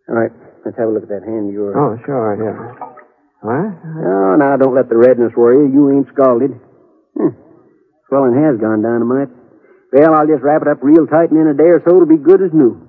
All 0.09 0.15
right, 0.15 0.31
let's 0.65 0.77
have 0.79 0.89
a 0.89 0.93
look 0.93 1.03
at 1.05 1.09
that 1.09 1.25
hand 1.25 1.49
of 1.49 1.55
yours. 1.55 1.75
oh, 1.79 1.97
sure, 2.05 2.37
yeah. 2.39 2.55
What? 3.43 3.73
Oh, 4.07 4.37
now 4.39 4.57
don't 4.57 4.75
let 4.75 4.89
the 4.89 4.97
redness 4.97 5.33
worry 5.37 5.67
you. 5.67 5.73
You 5.73 5.83
ain't 5.99 6.09
scalded. 6.15 6.51
Hmm. 7.17 7.35
Swelling 8.09 8.37
has 8.39 8.61
gone 8.61 8.83
dynamite. 8.83 9.29
Well, 9.93 10.15
I'll 10.15 10.27
just 10.27 10.43
wrap 10.43 10.63
it 10.63 10.69
up 10.69 10.79
real 10.83 11.07
tight, 11.07 11.31
and 11.31 11.41
in 11.41 11.49
a 11.49 11.55
day 11.55 11.71
or 11.73 11.81
so 11.83 11.91
it'll 11.97 12.07
be 12.07 12.19
good 12.23 12.43
as 12.43 12.53
new. 12.53 12.86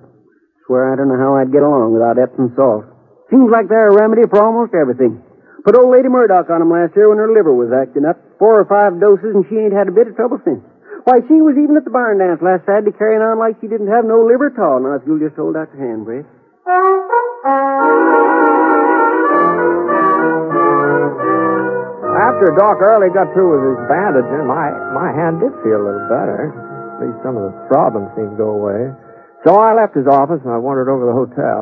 Swear 0.68 0.92
I 0.92 1.00
don't 1.00 1.08
know 1.08 1.16
how 1.18 1.40
I'd 1.40 1.52
get 1.52 1.64
along 1.64 1.96
without 1.96 2.20
Epsom 2.20 2.52
salt. 2.60 2.84
Seems 3.32 3.48
like 3.48 3.72
they're 3.72 3.88
a 3.88 3.96
remedy 3.96 4.28
for 4.28 4.44
almost 4.44 4.76
everything. 4.76 5.24
Put 5.64 5.76
old 5.76 5.92
Lady 5.92 6.08
Murdoch 6.12 6.50
on 6.52 6.62
'em 6.62 6.72
last 6.72 6.96
year 6.96 7.08
when 7.08 7.18
her 7.18 7.32
liver 7.32 7.52
was 7.52 7.72
acting 7.72 8.04
up. 8.04 8.20
Four 8.38 8.60
or 8.60 8.66
five 8.66 9.00
doses, 9.00 9.34
and 9.34 9.46
she 9.48 9.58
ain't 9.58 9.74
had 9.74 9.88
a 9.88 9.92
bit 9.92 10.08
of 10.08 10.16
trouble 10.16 10.40
since. 10.44 10.64
Why, 11.06 11.22
she 11.28 11.42
was 11.42 11.58
even 11.58 11.78
at 11.78 11.86
the 11.86 11.90
barn 11.90 12.20
dance 12.20 12.42
last 12.42 12.66
Saturday 12.66 12.92
carrying 12.92 13.22
on 13.22 13.40
like 13.40 13.56
she 13.62 13.68
didn't 13.68 13.88
have 13.88 14.04
no 14.04 14.24
liver 14.24 14.48
at 14.48 14.60
all. 14.60 14.80
Now, 14.80 14.96
if 14.96 15.08
you'll 15.08 15.20
just 15.20 15.36
hold 15.36 15.56
out 15.56 15.70
your 15.74 15.88
hand, 15.88 16.04
Brace. 16.04 16.26
After 22.18 22.52
Doc 22.60 22.82
Early 22.82 23.10
got 23.10 23.32
through 23.34 23.56
with 23.56 23.64
his 23.80 23.88
bandaging, 23.88 24.46
my, 24.48 24.68
my 24.92 25.12
hand 25.16 25.40
did 25.40 25.54
feel 25.64 25.80
a 25.80 25.86
little 25.88 26.08
better. 26.12 26.52
At 27.00 27.08
least 27.08 27.24
some 27.24 27.38
of 27.38 27.44
the 27.48 27.54
throbbing 27.68 28.10
seemed 28.16 28.32
to 28.32 28.38
go 28.38 28.50
away. 28.52 28.92
So 29.46 29.56
I 29.56 29.74
left 29.78 29.96
his 29.96 30.08
office 30.08 30.42
and 30.44 30.52
I 30.52 30.58
wandered 30.58 30.90
over 30.90 31.06
to 31.06 31.10
the 31.14 31.18
hotel. 31.18 31.62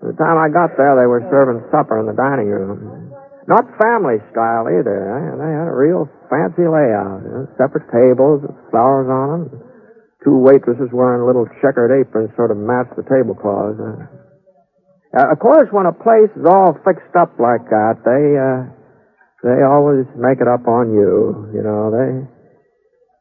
By 0.00 0.14
the 0.14 0.18
time 0.18 0.38
I 0.38 0.48
got 0.48 0.76
there, 0.78 0.94
they 0.94 1.06
were 1.10 1.22
serving 1.30 1.62
supper 1.74 1.98
in 2.00 2.06
the 2.06 2.14
dining 2.16 2.48
room. 2.48 3.12
Not 3.48 3.64
family 3.80 4.20
style 4.30 4.68
either. 4.68 4.96
eh? 5.08 5.20
They 5.40 5.50
had 5.56 5.68
a 5.72 5.76
real 5.76 6.04
fancy 6.28 6.68
layout. 6.68 7.24
you 7.24 7.30
know, 7.32 7.44
separate 7.56 7.88
tables 7.90 8.44
with 8.44 8.56
flowers 8.70 9.08
on 9.08 9.26
them. 9.32 9.42
Two 10.24 10.36
waitresses 10.38 10.90
wearing 10.92 11.24
little 11.24 11.46
checkered 11.62 11.94
aprons 11.94 12.30
sort 12.36 12.50
of 12.50 12.58
matched 12.58 12.94
the 12.98 13.06
tablecloths. 13.08 13.78
Uh, 13.80 14.04
uh, 15.16 15.32
of 15.32 15.38
course, 15.40 15.68
when 15.72 15.86
a 15.86 15.94
place 15.96 16.28
is 16.36 16.44
all 16.44 16.76
fixed 16.84 17.14
up 17.16 17.32
like 17.40 17.64
that, 17.72 18.02
they 18.04 18.36
uh, 18.36 18.68
they 19.46 19.62
always 19.64 20.04
make 20.18 20.42
it 20.42 20.48
up 20.50 20.68
on 20.68 20.92
you. 20.92 21.48
You 21.54 21.62
know 21.64 21.88
they. 21.88 22.37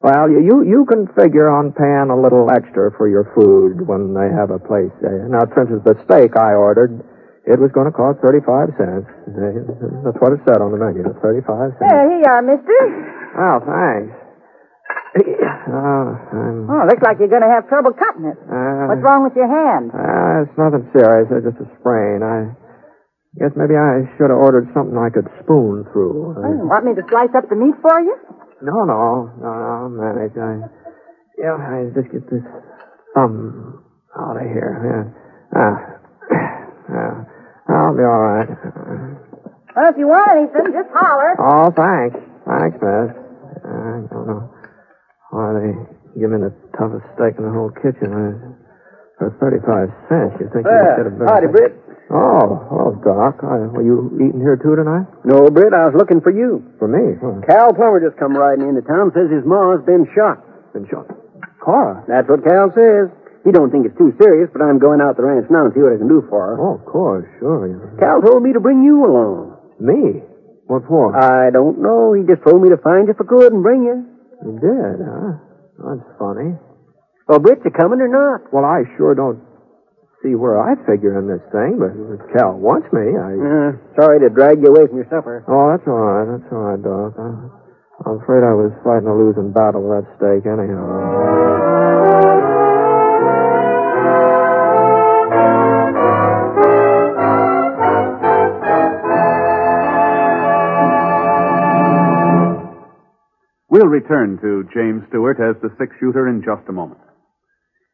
Well, 0.01 0.29
you 0.29 0.39
you 0.45 0.55
you 0.63 0.81
can 0.85 1.07
figure 1.17 1.49
on 1.49 1.73
paying 1.73 2.13
a 2.13 2.19
little 2.19 2.47
extra 2.53 2.93
for 2.95 3.09
your 3.09 3.25
food 3.33 3.87
when 3.89 4.13
they 4.13 4.29
have 4.29 4.51
a 4.53 4.61
place. 4.61 4.93
Uh, 5.01 5.25
now, 5.25 5.41
for 5.49 5.65
instance, 5.65 5.81
the 5.89 5.97
steak 6.05 6.37
I 6.37 6.53
ordered, 6.53 7.01
It 7.47 7.57
was 7.63 7.71
going 7.71 7.87
to 7.87 7.95
cost 7.95 8.19
35 8.19 8.75
cents. 8.75 9.07
That's 10.03 10.19
what 10.19 10.35
it 10.35 10.43
said 10.43 10.59
on 10.59 10.75
the 10.75 10.77
menu, 10.77 11.01
35 11.23 11.23
cents. 11.23 11.79
There, 11.79 12.19
you 12.19 12.27
are, 12.27 12.43
mister. 12.43 12.77
Oh, 13.39 13.57
thanks. 13.63 14.11
Oh, 15.71 16.05
I'm, 16.35 16.67
Oh, 16.69 16.83
looks 16.91 17.01
like 17.01 17.17
you're 17.23 17.31
going 17.31 17.41
to 17.47 17.49
have 17.49 17.65
trouble 17.71 17.95
cutting 17.95 18.27
it. 18.27 18.37
uh, 18.51 18.91
What's 18.91 19.01
wrong 19.01 19.23
with 19.23 19.33
your 19.39 19.47
hand? 19.47 19.89
Uh, 19.95 20.43
it's 20.45 20.57
nothing 20.59 20.85
serious. 20.93 21.31
It's 21.31 21.47
just 21.47 21.57
a 21.63 21.67
sprain. 21.79 22.19
I 22.21 22.51
guess 23.39 23.55
maybe 23.55 23.73
I 23.79 24.03
should 24.19 24.27
have 24.29 24.37
ordered 24.43 24.67
something 24.75 24.93
I 24.99 25.07
could 25.09 25.25
spoon 25.41 25.87
through. 25.95 26.35
Hmm, 26.37 26.67
Want 26.67 26.83
me 26.85 26.93
to 26.99 27.03
slice 27.09 27.31
up 27.33 27.47
the 27.49 27.55
meat 27.55 27.79
for 27.81 27.95
you? 28.03 28.13
No, 28.61 28.73
no, 28.85 29.29
no, 29.37 29.49
no, 29.49 29.49
I'll 29.49 29.89
manage. 29.89 30.33
I, 30.37 30.65
yeah, 31.37 31.57
I 31.61 31.85
just 31.93 32.11
get 32.11 32.25
this 32.29 32.41
thumb 33.13 33.83
out 34.17 34.37
of 34.37 34.43
here. 34.49 34.73
Yeah. 34.81 35.05
Ah, 35.53 35.77
yeah. 36.89 37.13
I'll 37.69 37.93
be 37.95 38.01
all 38.01 38.21
right. 38.21 38.49
Well, 39.75 39.89
if 39.91 39.97
you 39.97 40.07
want 40.07 40.31
anything, 40.33 40.73
just 40.73 40.89
holler. 40.89 41.37
Oh, 41.37 41.69
thanks. 41.69 42.17
Thanks, 42.49 42.77
miss. 42.81 43.13
I 43.61 44.01
don't 44.09 44.27
know 44.27 44.49
why 45.29 45.53
they 45.53 46.19
give 46.19 46.31
me 46.31 46.41
the 46.41 46.53
toughest 46.77 47.05
steak 47.13 47.37
in 47.37 47.45
the 47.45 47.53
whole 47.53 47.69
kitchen. 47.77 48.09
I, 48.09 48.66
for 49.17 49.33
35 49.41 49.89
cents, 50.09 50.33
you 50.39 50.47
think 50.53 50.65
you 50.69 50.77
should 50.95 51.09
have 51.09 51.17
been... 51.17 51.27
howdy, 51.27 51.49
Britt. 51.49 51.73
Oh, 52.07 52.63
hello, 52.71 52.87
Doc. 53.03 53.43
I, 53.43 53.67
were 53.67 53.83
you 53.83 54.13
eating 54.21 54.39
here, 54.39 54.55
too, 54.55 54.77
tonight? 54.77 55.09
No, 55.27 55.49
Britt, 55.51 55.73
I 55.73 55.89
was 55.91 55.95
looking 55.97 56.21
for 56.21 56.31
you. 56.31 56.63
For 56.79 56.87
me? 56.87 57.17
Huh. 57.19 57.41
Cal 57.43 57.73
Plummer 57.73 57.99
just 57.99 58.15
come 58.15 58.37
riding 58.37 58.69
into 58.69 58.85
town, 58.85 59.11
says 59.11 59.27
his 59.27 59.43
ma's 59.43 59.83
been 59.83 60.07
shot. 60.15 60.39
Been 60.71 60.87
shot? 60.87 61.09
Cora? 61.59 62.05
That's 62.07 62.29
what 62.29 62.45
Cal 62.47 62.71
says. 62.71 63.11
He 63.43 63.51
don't 63.51 63.71
think 63.71 63.87
it's 63.89 63.97
too 63.97 64.13
serious, 64.21 64.47
but 64.53 64.61
I'm 64.61 64.79
going 64.79 65.01
out 65.01 65.17
the 65.17 65.23
ranch 65.23 65.47
now 65.51 65.65
and 65.67 65.73
see 65.73 65.81
what 65.83 65.95
I 65.95 65.99
can 65.99 66.07
do 66.07 66.23
for 66.29 66.39
her. 66.51 66.55
Oh, 66.59 66.75
of 66.79 66.85
course, 66.85 67.27
sure. 67.39 67.67
You- 67.67 67.97
Cal 67.99 68.21
told 68.21 68.43
me 68.43 68.53
to 68.53 68.59
bring 68.61 68.83
you 68.83 69.03
along. 69.03 69.57
Me? 69.79 70.21
What 70.67 70.83
for? 70.87 71.15
I 71.15 71.49
don't 71.49 71.79
know. 71.79 72.11
He 72.13 72.23
just 72.27 72.43
told 72.43 72.61
me 72.61 72.69
to 72.69 72.77
find 72.77 73.07
you 73.07 73.15
if 73.15 73.21
I 73.21 73.25
could 73.27 73.51
and 73.53 73.63
bring 73.63 73.83
you. 73.83 74.03
You 74.43 74.53
did, 74.59 74.99
huh? 74.99 75.31
That's 75.79 76.07
funny. 76.19 76.55
Well, 77.27 77.39
Britt, 77.39 77.59
you 77.65 77.71
coming 77.71 77.99
or 77.99 78.07
not? 78.07 78.53
Well, 78.53 78.63
I 78.63 78.87
sure 78.95 79.13
don't 79.13 79.43
see 80.23 80.33
where 80.33 80.55
I 80.63 80.79
figure 80.87 81.19
in 81.19 81.27
this 81.27 81.43
thing, 81.51 81.75
but 81.75 81.91
if 81.91 82.23
Cal 82.31 82.55
wants 82.55 82.87
me, 82.95 83.03
I... 83.03 83.35
Uh, 83.35 83.69
sorry 83.99 84.23
to 84.23 84.29
drag 84.31 84.63
you 84.63 84.71
away 84.71 84.87
from 84.87 84.95
your 84.95 85.11
supper. 85.11 85.43
Oh, 85.43 85.75
that's 85.75 85.83
all 85.87 85.99
right. 85.99 86.25
That's 86.39 86.47
all 86.55 86.63
right, 86.71 86.81
Doc. 86.81 87.19
I, 87.19 87.27
I'm 88.07 88.23
afraid 88.23 88.47
I 88.47 88.55
was 88.55 88.71
fighting 88.79 89.11
a 89.11 89.15
losing 89.15 89.51
battle 89.51 89.83
with 89.83 90.07
that 90.07 90.07
steak 90.15 90.47
anyhow. 90.47 90.87
We'll 103.69 103.91
return 103.91 104.39
to 104.41 104.63
James 104.73 105.03
Stewart 105.09 105.37
as 105.43 105.61
the 105.61 105.69
six 105.77 105.93
shooter 105.99 106.29
in 106.29 106.41
just 106.41 106.67
a 106.69 106.71
moment. 106.71 107.01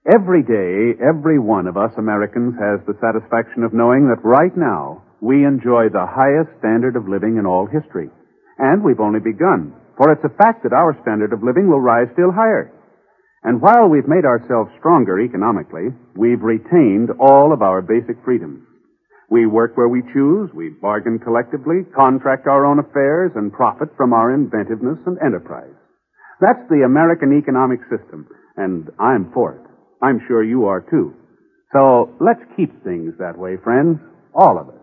Every 0.03 0.43
day, 0.43 0.99
every 0.99 1.39
one 1.39 1.65
of 1.65 1.77
us 1.77 1.95
Americans 1.97 2.59
has 2.59 2.83
the 2.83 2.99
satisfaction 2.99 3.63
of 3.63 3.71
knowing 3.71 4.11
that 4.11 4.19
right 4.27 4.51
now 4.51 5.01
we 5.21 5.47
enjoy 5.47 5.87
the 5.87 6.03
highest 6.03 6.51
standard 6.59 6.99
of 6.99 7.07
living 7.07 7.39
in 7.39 7.45
all 7.47 7.71
history. 7.71 8.11
And 8.59 8.83
we've 8.83 8.99
only 8.99 9.21
begun, 9.23 9.71
for 9.95 10.11
it's 10.11 10.27
a 10.27 10.35
fact 10.35 10.63
that 10.63 10.75
our 10.75 10.91
standard 11.07 11.31
of 11.31 11.41
living 11.41 11.71
will 11.71 11.79
rise 11.79 12.11
still 12.11 12.35
higher. 12.35 12.67
And 13.47 13.61
while 13.61 13.87
we've 13.87 14.07
made 14.07 14.27
ourselves 14.27 14.75
stronger 14.77 15.23
economically, 15.23 15.95
we've 16.19 16.43
retained 16.43 17.07
all 17.17 17.53
of 17.53 17.61
our 17.61 17.81
basic 17.81 18.19
freedoms. 18.25 18.67
We 19.31 19.45
work 19.47 19.77
where 19.77 19.87
we 19.87 20.03
choose, 20.11 20.51
we 20.53 20.75
bargain 20.83 21.17
collectively, 21.23 21.87
contract 21.95 22.45
our 22.45 22.65
own 22.65 22.79
affairs, 22.79 23.31
and 23.35 23.53
profit 23.53 23.87
from 23.95 24.11
our 24.11 24.35
inventiveness 24.35 24.99
and 25.05 25.15
enterprise. 25.23 25.79
That's 26.41 26.67
the 26.67 26.83
American 26.83 27.31
economic 27.39 27.79
system, 27.87 28.27
and 28.57 28.91
I'm 28.99 29.31
for 29.31 29.55
it. 29.55 29.72
I'm 30.03 30.19
sure 30.27 30.43
you 30.43 30.65
are 30.65 30.81
too. 30.81 31.13
So 31.71 32.13
let's 32.19 32.41
keep 32.57 32.83
things 32.83 33.13
that 33.19 33.37
way, 33.37 33.55
friends. 33.63 33.99
All 34.35 34.59
of 34.59 34.67
us. 34.67 34.75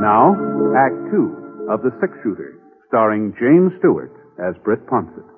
Now, 0.00 0.32
Act 0.74 0.96
Two 1.12 1.68
of 1.70 1.82
The 1.82 1.90
Six 2.00 2.12
Shooter, 2.22 2.58
starring 2.88 3.34
James 3.38 3.72
Stewart 3.78 4.12
as 4.38 4.54
Britt 4.64 4.86
Ponset. 4.86 5.28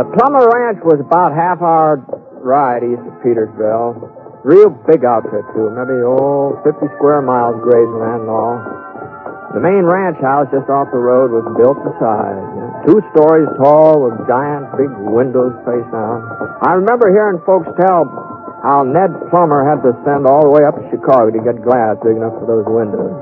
The 0.00 0.08
Plummer 0.16 0.48
Ranch 0.48 0.80
was 0.80 0.96
about 0.96 1.36
half 1.36 1.60
hour 1.60 2.00
ride 2.40 2.80
east 2.80 3.04
of 3.04 3.20
Petersville. 3.20 4.00
Real 4.48 4.72
big 4.88 5.04
outfit, 5.04 5.44
too. 5.52 5.68
Maybe, 5.76 6.00
oh, 6.00 6.56
50 6.64 6.88
square 6.96 7.20
miles 7.20 7.60
grazing 7.60 8.00
land 8.00 8.24
and 8.24 8.32
all. 8.32 8.56
The 9.52 9.60
main 9.60 9.84
ranch 9.84 10.16
house 10.24 10.48
just 10.48 10.72
off 10.72 10.88
the 10.88 10.96
road 10.96 11.36
was 11.36 11.44
built 11.52 11.76
to 11.84 11.92
size. 12.00 12.48
Two 12.88 13.04
stories 13.12 13.52
tall 13.60 14.08
with 14.08 14.16
giant 14.24 14.72
big 14.80 14.88
windows 15.04 15.52
face 15.68 15.92
out. 15.92 16.64
I 16.64 16.80
remember 16.80 17.12
hearing 17.12 17.36
folks 17.44 17.68
tell 17.76 18.08
how 18.64 18.88
Ned 18.88 19.12
Plummer 19.28 19.68
had 19.68 19.84
to 19.84 19.92
send 20.08 20.24
all 20.24 20.48
the 20.48 20.52
way 20.56 20.64
up 20.64 20.80
to 20.80 20.84
Chicago 20.88 21.28
to 21.28 21.44
get 21.44 21.60
glass 21.60 22.00
big 22.00 22.16
enough 22.16 22.40
for 22.40 22.48
those 22.48 22.64
windows. 22.64 23.12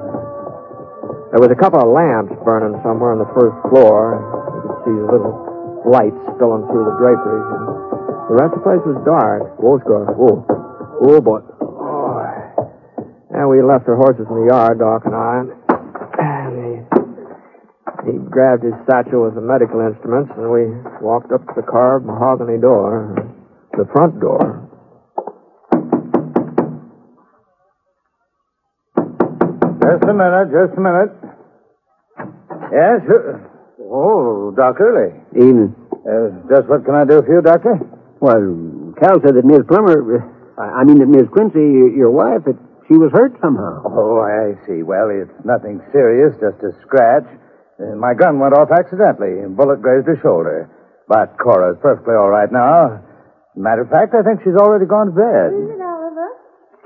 There 1.35 1.43
was 1.43 1.51
a 1.51 1.59
couple 1.59 1.83
of 1.83 1.91
lamps 1.91 2.39
burning 2.47 2.79
somewhere 2.87 3.19
on 3.19 3.19
the 3.19 3.31
first 3.35 3.59
floor. 3.67 4.23
You 4.23 4.63
could 4.63 4.79
see 4.87 4.95
a 4.95 5.11
little 5.11 5.58
lights 5.87 6.19
spilling 6.35 6.67
through 6.71 6.87
the 6.89 6.97
draperies. 6.99 7.47
The 8.29 8.37
rest 8.37 8.53
of 8.55 8.61
the 8.61 8.67
place 8.67 8.85
was 8.85 8.99
dark. 9.07 9.57
Oh, 9.63 9.79
Scar. 9.81 10.11
Oh. 10.19 10.45
Oh, 11.01 11.21
boy. 11.21 11.41
And 13.31 13.49
we 13.49 13.63
left 13.63 13.87
our 13.87 13.97
horses 13.97 14.27
in 14.29 14.35
the 14.35 14.47
yard, 14.51 14.81
Doc 14.81 15.07
and 15.07 15.15
I. 15.15 15.47
And 16.19 16.53
he, 16.59 18.11
he 18.11 18.19
grabbed 18.19 18.65
his 18.65 18.75
satchel 18.85 19.23
with 19.25 19.35
the 19.35 19.41
medical 19.41 19.81
instruments, 19.81 20.33
and 20.37 20.51
we 20.51 20.67
walked 21.01 21.31
up 21.31 21.47
to 21.47 21.53
the 21.55 21.63
carved 21.63 22.05
mahogany 22.05 22.59
door, 22.61 23.15
the 23.79 23.87
front 23.93 24.19
door. 24.21 24.65
Just 29.79 30.05
a 30.05 30.13
minute, 30.13 30.51
just 30.51 30.77
a 30.77 30.81
minute. 30.81 31.13
Yes? 32.73 33.49
Oh, 33.89 34.53
Doc 34.57 34.77
Early. 34.81 35.17
Evening. 35.37 35.75
Uh, 36.05 36.29
just 36.49 36.69
what 36.69 36.85
can 36.85 36.95
I 36.95 37.05
do 37.05 37.23
for 37.25 37.33
you, 37.33 37.43
Doctor? 37.43 37.81
Well, 38.21 38.93
Cal 39.01 39.21
said 39.25 39.35
that 39.37 39.45
Miss 39.49 39.65
Plummer, 39.69 39.97
uh, 39.97 40.61
I 40.61 40.81
I 40.81 40.85
mean 40.85 40.99
that 41.01 41.09
Miss 41.09 41.29
Quincy, 41.33 41.61
your 41.61 41.89
your 41.89 42.11
wife, 42.13 42.45
that 42.45 42.57
she 42.89 42.95
was 42.97 43.13
hurt 43.13 43.33
somehow. 43.41 43.85
Oh, 43.85 44.21
I 44.21 44.57
see. 44.67 44.83
Well, 44.83 45.09
it's 45.13 45.33
nothing 45.45 45.81
serious, 45.93 46.35
just 46.41 46.61
a 46.65 46.73
scratch. 46.85 47.25
Uh, 47.81 47.95
my 47.97 48.13
gun 48.13 48.41
went 48.41 48.55
off 48.55 48.69
accidentally. 48.73 49.41
A 49.45 49.49
bullet 49.49 49.81
grazed 49.81 50.07
her 50.09 50.19
shoulder. 50.21 50.69
But 51.09 51.39
Cora's 51.39 51.79
perfectly 51.81 52.15
all 52.15 52.29
right 52.29 52.51
now. 52.53 53.01
Matter 53.57 53.83
of 53.83 53.91
fact, 53.91 54.13
I 54.15 54.23
think 54.23 54.45
she's 54.45 54.57
already 54.59 54.85
gone 54.85 55.09
to 55.09 55.17
bed. 55.17 55.49
Evening, 55.57 55.81
Oliver. 55.81 56.29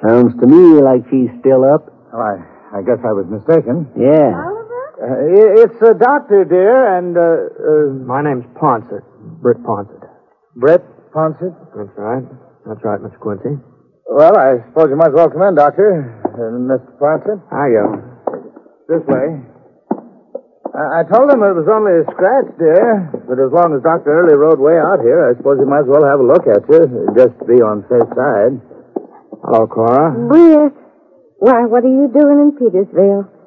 Sounds 0.07 0.33
to 0.41 0.47
me 0.47 0.79
like 0.81 1.03
she's 1.11 1.31
still 1.41 1.65
up. 1.67 1.91
Oh, 2.15 2.21
I, 2.21 2.79
I 2.79 2.81
guess 2.87 3.01
I 3.03 3.13
was 3.13 3.27
mistaken. 3.27 3.91
Yeah. 3.99 4.31
Uh, 5.03 5.67
it's 5.67 5.83
a 5.83 5.99
doctor, 5.99 6.47
dear, 6.47 6.95
and, 6.95 7.19
uh, 7.19 7.27
uh, 7.59 8.07
My 8.07 8.23
name's 8.23 8.47
Ponset, 8.55 9.03
Britt 9.43 9.59
Ponset. 9.67 9.99
Brett 10.55 10.85
Ponset. 11.11 11.51
That's 11.75 11.91
right. 11.99 12.23
That's 12.63 12.79
right, 12.87 13.01
Mr. 13.03 13.19
Quincy. 13.19 13.59
Well, 14.07 14.37
I 14.39 14.63
suppose 14.71 14.95
you 14.95 14.97
might 14.97 15.11
as 15.11 15.19
well 15.19 15.27
come 15.27 15.43
in, 15.43 15.57
Doctor. 15.59 16.07
Uh, 16.23 16.55
Mr. 16.71 16.87
Ponset. 17.03 17.43
How 17.51 17.67
you? 17.67 17.87
This 18.87 19.03
way. 19.11 19.43
I, 20.71 21.01
I 21.01 21.03
told 21.11 21.35
him 21.35 21.43
it 21.43 21.57
was 21.59 21.67
only 21.67 21.99
a 21.99 22.07
scratch, 22.15 22.55
dear. 22.63 23.11
But 23.27 23.43
as 23.43 23.51
long 23.51 23.75
as 23.75 23.83
Dr. 23.83 24.07
Early 24.07 24.39
rode 24.39 24.63
way 24.63 24.79
out 24.79 25.03
here, 25.03 25.27
I 25.27 25.35
suppose 25.35 25.59
he 25.59 25.67
might 25.67 25.83
as 25.83 25.91
well 25.91 26.07
have 26.07 26.23
a 26.23 26.27
look 26.31 26.47
at 26.47 26.63
you, 26.71 27.11
just 27.19 27.35
to 27.43 27.45
be 27.51 27.59
on 27.59 27.83
safe 27.91 28.07
side. 28.15 28.55
Hello, 29.43 29.67
Cora. 29.67 30.15
Britt. 30.31 30.79
Why, 31.43 31.67
what 31.67 31.83
are 31.83 31.91
you 31.91 32.07
doing 32.07 32.39
in 32.39 32.51
Petersville? 32.55 33.42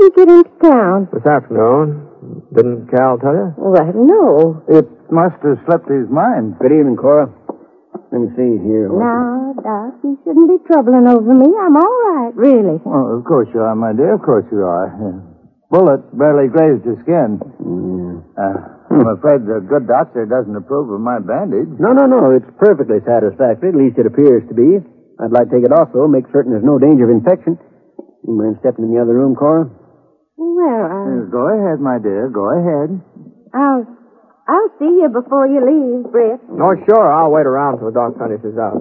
When 0.00 0.08
did 0.08 0.16
you 0.16 0.24
get 0.24 0.32
into 0.32 0.50
town? 0.64 1.08
This 1.12 1.26
afternoon. 1.28 2.08
Didn't 2.56 2.88
Cal 2.88 3.20
tell 3.20 3.36
you? 3.36 3.52
Well, 3.60 3.84
no. 3.92 4.64
It 4.64 4.88
must 5.12 5.36
have 5.44 5.60
slipped 5.68 5.92
his 5.92 6.08
mind. 6.08 6.56
Good 6.56 6.72
evening, 6.72 6.96
Cora. 6.96 7.28
Let 8.08 8.20
me 8.24 8.28
see 8.32 8.56
here. 8.64 8.88
Now, 8.88 9.52
Doc, 9.60 10.00
you 10.00 10.16
shouldn't 10.24 10.48
be 10.48 10.56
troubling 10.64 11.04
over 11.04 11.36
me. 11.36 11.52
I'm 11.52 11.76
all 11.76 11.98
right, 12.16 12.32
really. 12.32 12.80
Well, 12.80 13.12
of 13.12 13.28
course 13.28 13.52
you 13.52 13.60
are, 13.60 13.76
my 13.76 13.92
dear. 13.92 14.16
Of 14.16 14.24
course 14.24 14.48
you 14.48 14.64
are. 14.64 14.88
Bullet 15.68 16.00
barely 16.16 16.48
grazed 16.48 16.88
your 16.88 16.96
skin. 17.04 17.36
Uh, 18.40 18.56
I'm 18.96 19.20
afraid 19.20 19.44
the 19.44 19.60
good 19.60 19.84
doctor 19.84 20.24
doesn't 20.24 20.56
approve 20.56 20.88
of 20.96 21.00
my 21.04 21.20
bandage. 21.20 21.68
No, 21.76 21.92
no, 21.92 22.08
no. 22.08 22.32
It's 22.32 22.48
perfectly 22.56 23.04
satisfactory. 23.04 23.68
At 23.68 23.76
least 23.76 24.00
it 24.00 24.08
appears 24.08 24.48
to 24.48 24.54
be. 24.56 24.80
I'd 25.20 25.30
like 25.30 25.52
to 25.52 25.60
take 25.60 25.68
it 25.68 25.76
off, 25.76 25.92
though, 25.92 26.08
make 26.08 26.24
certain 26.32 26.56
there's 26.56 26.64
no 26.64 26.80
danger 26.80 27.04
of 27.04 27.12
infection. 27.12 27.60
You 28.24 28.32
mind 28.32 28.56
stepping 28.64 28.88
in 28.88 28.94
the 28.96 29.00
other 29.00 29.12
room, 29.14 29.36
Cora? 29.36 29.68
Well, 30.40 30.84
I, 30.88 31.00
Uh, 31.04 31.28
Go 31.28 31.44
ahead, 31.52 31.80
my 31.84 32.00
dear. 32.00 32.32
Go 32.32 32.48
ahead. 32.48 32.96
I'll, 33.52 33.84
I'll 34.48 34.72
see 34.80 34.88
you 35.04 35.08
before 35.12 35.44
you 35.46 35.60
leave, 35.60 36.08
Britt. 36.10 36.40
Oh, 36.48 36.74
sure. 36.88 37.12
I'll 37.12 37.30
wait 37.30 37.44
around 37.44 37.76
till 37.78 37.92
the 37.92 37.96
doc 37.96 38.16
finishes 38.16 38.56
out. 38.56 38.80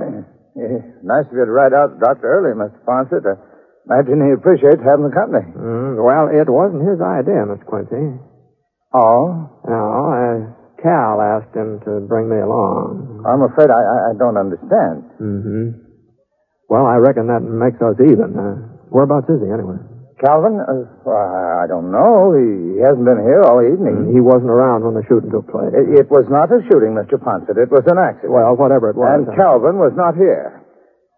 Eh, 0.00 0.80
nice 1.04 1.26
of 1.28 1.36
you 1.36 1.44
to 1.44 1.52
ride 1.52 1.72
out 1.76 2.00
Dr. 2.00 2.24
Early, 2.26 2.56
Mr. 2.56 2.80
Fawcett. 2.84 3.22
I 3.28 3.36
imagine 3.92 4.24
he 4.24 4.32
appreciates 4.32 4.80
having 4.82 5.04
the 5.04 5.14
company. 5.14 5.44
Mm, 5.52 6.00
well, 6.00 6.26
it 6.32 6.48
wasn't 6.48 6.88
his 6.88 7.00
idea, 7.00 7.44
Miss 7.44 7.60
Quincy. 7.68 8.16
Oh? 8.92 9.46
No, 9.68 9.80
uh, 10.10 10.36
Cal 10.82 11.20
asked 11.20 11.54
him 11.54 11.78
to 11.84 12.00
bring 12.08 12.28
me 12.28 12.40
along. 12.40 13.22
I'm 13.28 13.44
afraid 13.44 13.68
I, 13.70 13.78
I, 13.78 13.96
I 14.10 14.12
don't 14.18 14.36
understand. 14.40 15.04
Mm-hmm. 15.20 15.66
Well, 16.68 16.86
I 16.86 16.96
reckon 16.96 17.28
that 17.28 17.44
makes 17.44 17.78
us 17.84 17.96
even. 18.00 18.32
Uh, 18.34 18.79
whereabouts 18.90 19.30
is 19.30 19.40
he, 19.40 19.48
anyway? 19.48 19.78
Calvin? 20.20 20.60
Uh, 20.60 20.84
I 21.08 21.64
don't 21.64 21.88
know. 21.88 22.36
He, 22.36 22.76
he 22.76 22.80
hasn't 22.84 23.08
been 23.08 23.24
here 23.24 23.40
all 23.48 23.64
evening. 23.64 24.12
He 24.12 24.20
wasn't 24.20 24.52
around 24.52 24.84
when 24.84 24.92
the 24.92 25.00
shooting 25.08 25.32
took 25.32 25.48
place. 25.48 25.72
It, 25.72 26.04
it 26.04 26.08
was 26.12 26.28
not 26.28 26.52
a 26.52 26.60
shooting, 26.68 26.92
Mr. 26.92 27.16
Ponset. 27.16 27.56
It 27.56 27.72
was 27.72 27.88
an 27.88 27.96
accident. 27.96 28.36
Well, 28.36 28.52
whatever 28.52 28.92
it 28.92 29.00
was. 29.00 29.08
And 29.08 29.24
uh, 29.24 29.32
Calvin 29.32 29.80
was 29.80 29.96
not 29.96 30.12
here. 30.20 30.60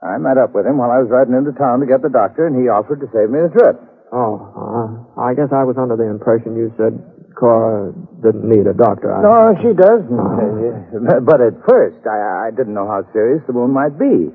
I 0.03 0.19
met 0.23 0.39
up 0.39 0.55
with 0.55 0.67
him 0.67 0.79
while 0.79 0.91
I 0.91 1.03
was 1.03 1.11
riding 1.11 1.35
into 1.35 1.51
town 1.59 1.83
to 1.83 1.87
get 1.87 2.03
the 2.03 2.11
doctor, 2.11 2.47
and 2.47 2.55
he 2.59 2.71
offered 2.71 3.03
to 3.03 3.09
save 3.11 3.31
me 3.31 3.43
the 3.43 3.51
trip. 3.55 3.79
Oh, 4.15 4.39
uh, 4.55 4.87
I 5.19 5.35
guess 5.35 5.51
I 5.51 5.67
was 5.67 5.79
under 5.79 5.95
the 5.99 6.07
impression 6.07 6.55
you 6.55 6.71
said 6.79 6.95
Cora 7.35 7.95
didn't 8.23 8.45
need 8.47 8.67
a 8.67 8.75
doctor. 8.77 9.11
I... 9.15 9.23
No, 9.23 9.55
she 9.63 9.73
doesn't. 9.75 10.15
Uh, 10.15 11.21
But 11.27 11.41
at 11.41 11.55
first, 11.67 12.05
I, 12.07 12.47
I 12.47 12.49
didn't 12.55 12.75
know 12.75 12.87
how 12.87 13.03
serious 13.13 13.43
the 13.47 13.55
wound 13.57 13.73
might 13.73 13.99
be. 13.99 14.31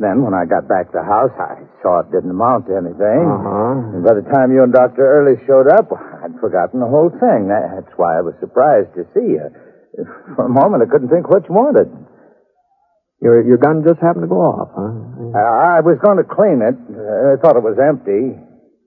Then, 0.00 0.24
when 0.24 0.32
I 0.32 0.48
got 0.48 0.64
back 0.64 0.88
to 0.88 0.96
the 0.96 1.04
house, 1.04 1.36
I 1.36 1.60
saw 1.84 2.00
it 2.00 2.08
didn't 2.08 2.32
amount 2.32 2.72
to 2.72 2.80
anything. 2.80 3.20
Uh-huh. 3.20 4.00
And 4.00 4.00
by 4.00 4.16
the 4.16 4.24
time 4.32 4.48
you 4.48 4.64
and 4.64 4.72
Dr. 4.72 5.04
Early 5.04 5.36
showed 5.44 5.68
up, 5.68 5.92
I'd 5.92 6.40
forgotten 6.40 6.80
the 6.80 6.88
whole 6.88 7.12
thing. 7.12 7.52
That's 7.52 7.92
why 8.00 8.16
I 8.16 8.24
was 8.24 8.32
surprised 8.40 8.96
to 8.96 9.04
see 9.12 9.36
you. 9.36 9.44
For 10.40 10.48
a 10.48 10.48
moment, 10.48 10.80
I 10.80 10.88
couldn't 10.88 11.12
think 11.12 11.28
what 11.28 11.44
you 11.44 11.52
wanted. 11.52 11.92
Your, 13.20 13.44
your 13.44 13.60
gun 13.60 13.84
just 13.84 14.00
happened 14.00 14.24
to 14.24 14.32
go 14.32 14.40
off, 14.40 14.72
huh? 14.72 15.36
I, 15.36 15.76
I 15.76 15.80
was 15.84 16.00
going 16.00 16.16
to 16.16 16.24
clean 16.24 16.64
it. 16.64 16.80
I 16.80 17.36
thought 17.36 17.60
it 17.60 17.66
was 17.66 17.76
empty. 17.76 18.40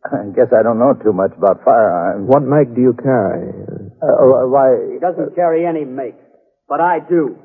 I 0.09 0.33
guess 0.33 0.49
I 0.49 0.65
don't 0.65 0.81
know 0.81 0.97
too 0.97 1.13
much 1.13 1.37
about 1.37 1.61
firearms. 1.61 2.25
What 2.25 2.41
make 2.41 2.73
do 2.73 2.81
you 2.81 2.97
carry? 2.97 3.53
Uh, 4.01 4.49
why? 4.49 4.73
He 4.91 4.97
doesn't 4.97 5.37
carry 5.37 5.69
any 5.69 5.85
make, 5.85 6.17
but 6.67 6.81
I 6.81 7.05
do. 7.05 7.37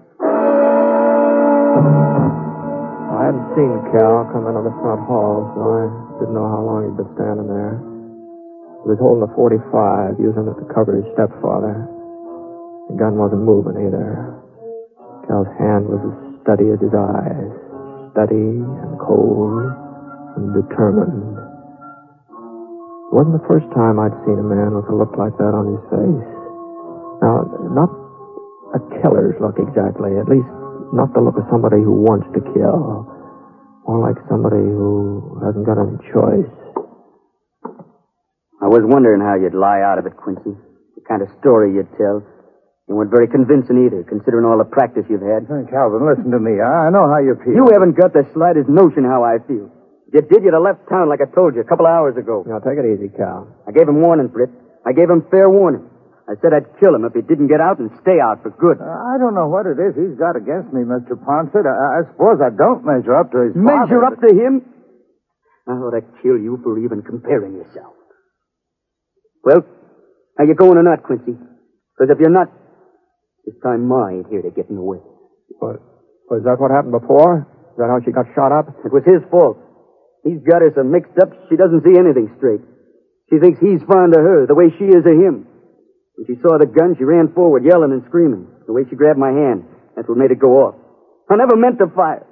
I 3.19 3.35
hadn't 3.35 3.51
seen 3.59 3.75
Cal 3.91 4.31
come 4.31 4.47
into 4.47 4.63
the 4.63 4.71
front 4.79 5.03
hall, 5.11 5.51
so 5.59 5.61
I 5.67 5.91
didn't 6.23 6.39
know 6.39 6.47
how 6.47 6.63
long 6.63 6.87
he'd 6.87 6.95
been 6.95 7.11
standing 7.19 7.51
there. 7.51 7.83
He 8.87 8.95
was 8.95 9.03
holding 9.03 9.27
a 9.27 9.31
45, 9.35 10.23
using 10.23 10.47
it 10.47 10.55
to 10.55 10.67
cover 10.71 10.95
his 10.95 11.09
stepfather. 11.19 11.83
The 12.87 12.95
gun 12.95 13.19
wasn't 13.19 13.43
moving 13.43 13.75
either. 13.75 14.39
Cal's 15.27 15.51
hand 15.59 15.91
was 15.91 15.99
as 15.99 16.15
steady 16.47 16.71
as 16.71 16.79
his 16.79 16.95
eyes. 16.95 17.51
Steady 18.15 18.63
and 18.63 18.95
cold 19.03 19.67
and 20.39 20.55
determined. 20.55 21.43
It 22.31 23.13
wasn't 23.19 23.35
the 23.35 23.47
first 23.51 23.67
time 23.75 23.99
I'd 23.99 24.15
seen 24.31 24.39
a 24.39 24.47
man 24.47 24.79
with 24.79 24.87
a 24.87 24.95
look 24.95 25.19
like 25.19 25.35
that 25.43 25.59
on 25.59 25.75
his 25.75 25.83
face. 25.91 26.31
Now, 27.19 27.51
not 27.75 27.91
a 28.79 28.81
killer's 29.03 29.35
look 29.43 29.59
exactly, 29.59 30.15
at 30.23 30.31
least 30.31 30.47
not 30.93 31.13
the 31.15 31.21
look 31.21 31.37
of 31.37 31.47
somebody 31.51 31.81
who 31.83 31.93
wants 31.93 32.27
to 32.35 32.41
kill. 32.55 33.07
More 33.89 34.01
like 34.05 34.21
somebody 34.29 34.61
who 34.61 35.41
hasn't 35.45 35.65
got 35.65 35.81
any 35.81 35.97
choice. 36.13 36.53
I 38.61 38.69
was 38.69 38.83
wondering 38.85 39.21
how 39.23 39.39
you'd 39.39 39.55
lie 39.57 39.81
out 39.81 39.99
of 39.99 40.07
it, 40.07 40.17
Quincy. 40.17 40.53
The 40.97 41.03
kind 41.09 41.23
of 41.23 41.29
story 41.41 41.73
you'd 41.73 41.89
tell. 41.97 42.21
You 42.89 42.97
weren't 42.97 43.13
very 43.13 43.29
convincing 43.29 43.85
either, 43.85 44.03
considering 44.05 44.45
all 44.49 44.57
the 44.57 44.69
practice 44.69 45.05
you've 45.09 45.25
had. 45.25 45.45
Hey, 45.45 45.69
Calvin, 45.69 46.09
listen 46.09 46.33
to 46.33 46.41
me. 46.41 46.61
I 46.61 46.89
I 46.89 46.91
know 46.91 47.05
how 47.09 47.21
you 47.21 47.37
feel. 47.45 47.53
You 47.55 47.69
haven't 47.73 47.97
got 47.97 48.13
the 48.13 48.25
slightest 48.33 48.69
notion 48.69 49.05
how 49.05 49.25
I 49.25 49.39
feel. 49.45 49.69
If 50.09 50.15
you 50.15 50.21
did, 50.25 50.45
you'd 50.45 50.57
have 50.57 50.65
left 50.65 50.89
town 50.89 51.09
like 51.09 51.21
I 51.21 51.29
told 51.29 51.55
you 51.55 51.61
a 51.61 51.69
couple 51.69 51.85
of 51.85 51.93
hours 51.93 52.17
ago. 52.17 52.45
Now, 52.49 52.59
take 52.65 52.81
it 52.81 52.89
easy, 52.89 53.13
Cal. 53.13 53.45
I 53.69 53.73
gave 53.73 53.89
him 53.89 54.01
warning, 54.01 54.29
Britt. 54.29 54.49
I 54.89 54.93
gave 54.97 55.09
him 55.09 55.21
fair 55.31 55.49
warning. 55.53 55.85
I 56.29 56.37
said 56.45 56.53
I'd 56.53 56.69
kill 56.77 56.93
him 56.93 57.09
if 57.09 57.17
he 57.17 57.25
didn't 57.25 57.49
get 57.49 57.65
out 57.65 57.81
and 57.81 57.89
stay 58.05 58.21
out 58.21 58.45
for 58.45 58.53
good. 58.53 58.77
Uh, 58.77 58.85
I 58.85 59.17
don't 59.17 59.33
know 59.33 59.49
what 59.49 59.65
it 59.65 59.81
is 59.81 59.97
he's 59.97 60.21
got 60.21 60.37
against 60.37 60.69
me, 60.77 60.85
Mr. 60.85 61.17
Ponset. 61.17 61.65
I, 61.65 61.73
I 61.73 62.01
suppose 62.13 62.37
I 62.45 62.53
don't 62.53 62.85
measure 62.85 63.17
up 63.17 63.33
to 63.33 63.49
his 63.49 63.57
Measure 63.57 64.05
father, 64.05 64.13
up 64.13 64.21
to 64.21 64.31
him? 64.37 64.61
I 65.65 65.73
ought 65.81 65.97
to 65.97 66.05
kill 66.21 66.37
you 66.37 66.61
for 66.61 66.77
even 66.77 67.01
comparing 67.01 67.57
yourself. 67.57 67.97
Well, 69.43 69.65
are 70.37 70.45
you 70.45 70.55
going 70.55 70.77
or 70.77 70.85
not, 70.85 71.03
Quincy? 71.03 71.33
Because 71.33 72.13
if 72.13 72.21
you're 72.21 72.29
not, 72.29 72.53
this 73.49 73.57
time 73.65 73.89
Ma 73.89 74.13
ain't 74.13 74.29
here 74.29 74.43
to 74.43 74.51
get 74.51 74.69
in 74.69 74.77
the 74.77 74.85
way. 74.85 75.01
What, 75.59 75.81
was 76.29 76.45
that 76.45 76.61
what 76.61 76.71
happened 76.71 76.93
before? 76.93 77.49
Is 77.73 77.77
that 77.81 77.89
how 77.89 78.05
she 78.05 78.13
got 78.13 78.29
shot 78.37 78.53
up? 78.53 78.69
It 78.85 78.93
was 78.93 79.03
his 79.09 79.25
fault. 79.33 79.57
He's 80.29 80.45
got 80.45 80.61
her 80.61 80.69
so 80.77 80.85
mixed 80.85 81.17
up 81.17 81.33
she 81.49 81.57
doesn't 81.57 81.89
see 81.89 81.97
anything 81.97 82.29
straight. 82.37 82.61
She 83.33 83.41
thinks 83.41 83.61
he's 83.61 83.81
fond 83.89 84.13
of 84.13 84.21
her 84.21 84.45
the 84.45 84.55
way 84.55 84.69
she 84.77 84.85
is 84.93 85.09
of 85.09 85.17
him. 85.17 85.49
When 86.19 86.27
she 86.27 86.43
saw 86.43 86.59
the 86.59 86.67
gun, 86.67 86.99
she 86.99 87.07
ran 87.07 87.31
forward, 87.31 87.63
yelling 87.63 87.95
and 87.95 88.03
screaming. 88.11 88.51
The 88.67 88.75
way 88.75 88.83
she 88.91 88.99
grabbed 88.99 89.23
my 89.23 89.31
hand, 89.31 89.63
that's 89.95 90.09
what 90.11 90.19
made 90.19 90.35
it 90.35 90.43
go 90.43 90.67
off. 90.67 90.75
I 91.31 91.39
never 91.39 91.55
meant 91.55 91.79
to 91.79 91.87
fire. 91.87 92.27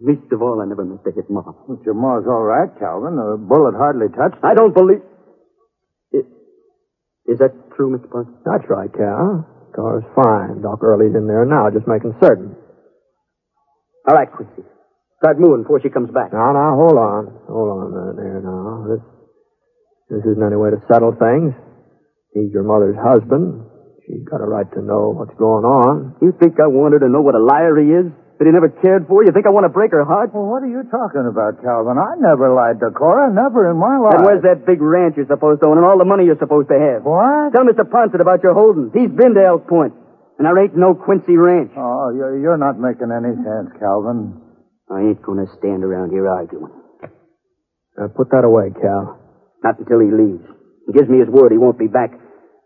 Least 0.00 0.32
of 0.32 0.40
all, 0.40 0.62
I 0.62 0.64
never 0.64 0.88
meant 0.88 1.04
to 1.04 1.12
hit 1.12 1.28
Ma. 1.28 1.44
But 1.44 1.84
your 1.84 1.92
ma's 1.92 2.24
all 2.24 2.40
right, 2.48 2.70
Calvin. 2.80 3.20
The 3.20 3.36
bullet 3.36 3.76
hardly 3.76 4.08
touched. 4.08 4.40
I 4.42 4.54
don't 4.54 4.72
believe. 4.72 5.04
Is, 6.16 6.24
is 7.28 7.38
that 7.44 7.52
true, 7.76 7.92
Mr. 7.92 8.08
Parker? 8.08 8.32
That's 8.46 8.64
right, 8.70 8.88
Cal. 8.88 9.44
Car's 9.76 10.08
fine. 10.16 10.62
Doc 10.62 10.80
Early's 10.80 11.14
in 11.14 11.26
there 11.28 11.44
now, 11.44 11.68
just 11.68 11.86
making 11.86 12.16
certain. 12.24 12.56
All 14.08 14.16
right, 14.16 14.32
Quincy. 14.32 14.64
Start 15.20 15.38
moving 15.38 15.62
before 15.62 15.82
she 15.82 15.90
comes 15.90 16.08
back. 16.08 16.32
Now, 16.32 16.56
now, 16.56 16.72
hold 16.72 16.96
on. 16.96 17.36
Hold 17.52 17.68
on 17.68 17.80
a 17.84 17.90
minute 17.92 18.16
there 18.16 18.40
now. 18.40 18.86
This, 18.88 19.02
this 20.08 20.24
isn't 20.24 20.46
any 20.46 20.56
way 20.56 20.70
to 20.70 20.80
settle 20.88 21.12
things. 21.12 21.52
He's 22.34 22.52
your 22.52 22.64
mother's 22.64 22.96
husband. 22.98 23.64
She's 24.06 24.24
got 24.24 24.40
a 24.40 24.48
right 24.48 24.68
to 24.72 24.80
know 24.80 25.12
what's 25.12 25.36
going 25.36 25.64
on. 25.68 26.16
You 26.24 26.32
think 26.40 26.56
I 26.56 26.68
want 26.68 26.96
her 26.96 27.00
to 27.04 27.10
know 27.12 27.20
what 27.20 27.36
a 27.36 27.42
liar 27.42 27.76
he 27.76 27.92
is? 27.92 28.08
That 28.38 28.46
he 28.46 28.54
never 28.54 28.70
cared 28.70 29.10
for? 29.10 29.26
You 29.26 29.34
think 29.34 29.50
I 29.50 29.52
want 29.52 29.66
to 29.66 29.74
break 29.74 29.90
her 29.90 30.06
heart? 30.06 30.30
Well, 30.30 30.46
what 30.46 30.62
are 30.62 30.70
you 30.70 30.86
talking 30.86 31.26
about, 31.26 31.58
Calvin? 31.58 31.98
I 31.98 32.14
never 32.22 32.54
lied 32.54 32.78
to 32.80 32.94
Cora. 32.94 33.34
Never 33.34 33.66
in 33.66 33.76
my 33.76 33.98
life. 33.98 34.14
And 34.14 34.24
where's 34.24 34.46
that 34.46 34.62
big 34.62 34.78
ranch 34.78 35.18
you're 35.18 35.26
supposed 35.26 35.60
to 35.60 35.68
own 35.68 35.76
and 35.76 35.84
all 35.84 35.98
the 35.98 36.06
money 36.06 36.22
you're 36.22 36.38
supposed 36.38 36.70
to 36.70 36.78
have? 36.78 37.02
What? 37.02 37.50
Tell 37.50 37.66
Mr. 37.66 37.82
Ponset 37.82 38.22
about 38.22 38.46
your 38.46 38.54
holdings. 38.54 38.94
He's 38.94 39.10
been 39.10 39.34
to 39.34 39.42
Elk 39.42 39.66
Point. 39.66 39.92
And 40.38 40.46
there 40.46 40.54
ain't 40.54 40.78
no 40.78 40.94
Quincy 40.94 41.34
Ranch. 41.34 41.74
Oh, 41.74 42.14
you're, 42.14 42.38
you're 42.38 42.56
not 42.62 42.78
making 42.78 43.10
any 43.10 43.34
sense, 43.42 43.74
Calvin. 43.82 44.38
I 44.86 45.02
ain't 45.12 45.20
going 45.20 45.42
to 45.42 45.50
stand 45.58 45.82
around 45.82 46.14
here 46.14 46.30
arguing. 46.30 46.70
Now, 47.98 48.06
put 48.14 48.30
that 48.30 48.46
away, 48.46 48.70
Cal. 48.70 49.18
Not 49.66 49.82
until 49.82 49.98
he 49.98 50.14
leaves. 50.14 50.46
He 50.88 50.96
gives 50.96 51.08
me 51.08 51.20
his 51.20 51.28
word 51.28 51.52
he 51.52 51.60
won't 51.60 51.78
be 51.78 51.86
back. 51.86 52.16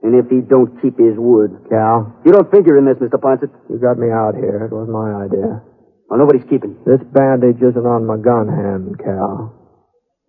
And 0.02 0.14
if 0.14 0.30
he 0.30 0.40
don't 0.42 0.78
keep 0.82 0.98
his 0.98 1.18
word. 1.18 1.66
Cal, 1.70 2.14
You 2.24 2.32
don't 2.32 2.50
figure 2.50 2.78
in 2.78 2.86
this, 2.86 2.98
Mr. 2.98 3.18
Ponset. 3.18 3.50
you 3.70 3.78
got 3.78 3.98
me 3.98 4.10
out 4.10 4.34
here. 4.34 4.66
It 4.66 4.74
was 4.74 4.86
my 4.90 5.26
idea. 5.26 5.62
Well, 6.10 6.18
nobody's 6.18 6.46
keeping. 6.50 6.78
This 6.86 7.02
bandage 7.14 7.62
isn't 7.62 7.86
on 7.86 8.06
my 8.06 8.18
gun 8.18 8.46
hand, 8.50 8.98
Cal. 8.98 9.54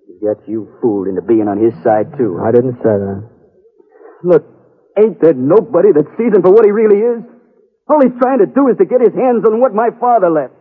He 0.05 0.21
got 0.25 0.41
you 0.47 0.69
fooled 0.81 1.07
into 1.07 1.21
being 1.21 1.47
on 1.49 1.57
his 1.57 1.73
side, 1.81 2.13
too. 2.17 2.37
I 2.41 2.51
didn't 2.53 2.77
say 2.85 2.93
that. 2.97 3.29
Look, 4.23 4.45
ain't 4.97 5.19
there 5.21 5.33
nobody 5.33 5.91
that 5.93 6.05
sees 6.17 6.33
him 6.33 6.41
for 6.41 6.53
what 6.53 6.65
he 6.65 6.71
really 6.71 7.01
is? 7.01 7.21
All 7.89 7.99
he's 8.01 8.15
trying 8.21 8.39
to 8.39 8.47
do 8.47 8.69
is 8.69 8.77
to 8.77 8.85
get 8.85 9.01
his 9.01 9.13
hands 9.13 9.43
on 9.45 9.59
what 9.59 9.73
my 9.73 9.89
father 9.99 10.29
left. 10.29 10.53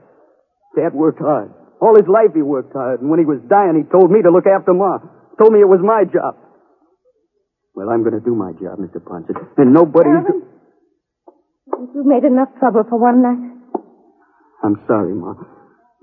Dad 0.74 0.92
worked 0.96 1.20
hard. 1.20 1.52
All 1.80 1.94
his 1.94 2.08
life 2.08 2.32
he 2.34 2.42
worked 2.42 2.72
hard, 2.72 3.00
and 3.00 3.10
when 3.10 3.20
he 3.20 3.26
was 3.28 3.38
dying, 3.46 3.76
he 3.76 3.84
told 3.92 4.10
me 4.10 4.22
to 4.22 4.30
look 4.32 4.46
after 4.48 4.72
Ma. 4.72 4.98
Told 5.38 5.52
me 5.52 5.60
it 5.60 5.68
was 5.68 5.84
my 5.84 6.02
job. 6.08 6.34
Well, 7.74 7.88
I'm 7.88 8.02
going 8.04 8.14
to 8.14 8.20
do 8.20 8.34
my 8.34 8.52
job, 8.52 8.78
Mr. 8.78 9.00
Ponset, 9.00 9.36
and 9.56 9.72
nobody's... 9.72 10.12
Calvin, 10.12 10.42
you 11.94 12.04
made 12.04 12.24
enough 12.24 12.48
trouble 12.60 12.84
for 12.88 12.98
one 13.00 13.22
night. 13.22 13.52
I'm 14.62 14.76
sorry, 14.86 15.14
Ma. 15.14 15.34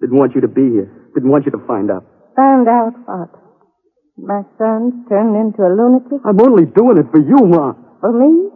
Didn't 0.01 0.17
want 0.17 0.33
you 0.33 0.41
to 0.41 0.47
be 0.47 0.65
here. 0.65 0.89
Didn't 1.13 1.29
want 1.29 1.45
you 1.45 1.51
to 1.51 1.61
find 1.67 1.91
out. 1.91 2.05
Found 2.35 2.67
out 2.67 2.93
what? 3.05 3.29
My 4.17 4.41
son's 4.57 5.07
turned 5.07 5.35
into 5.37 5.61
a 5.63 5.71
lunatic? 5.71 6.19
I'm 6.25 6.41
only 6.41 6.65
doing 6.65 6.97
it 6.97 7.07
for 7.11 7.21
you, 7.21 7.37
Ma. 7.47 7.73
For 8.01 8.11
me? 8.11 8.49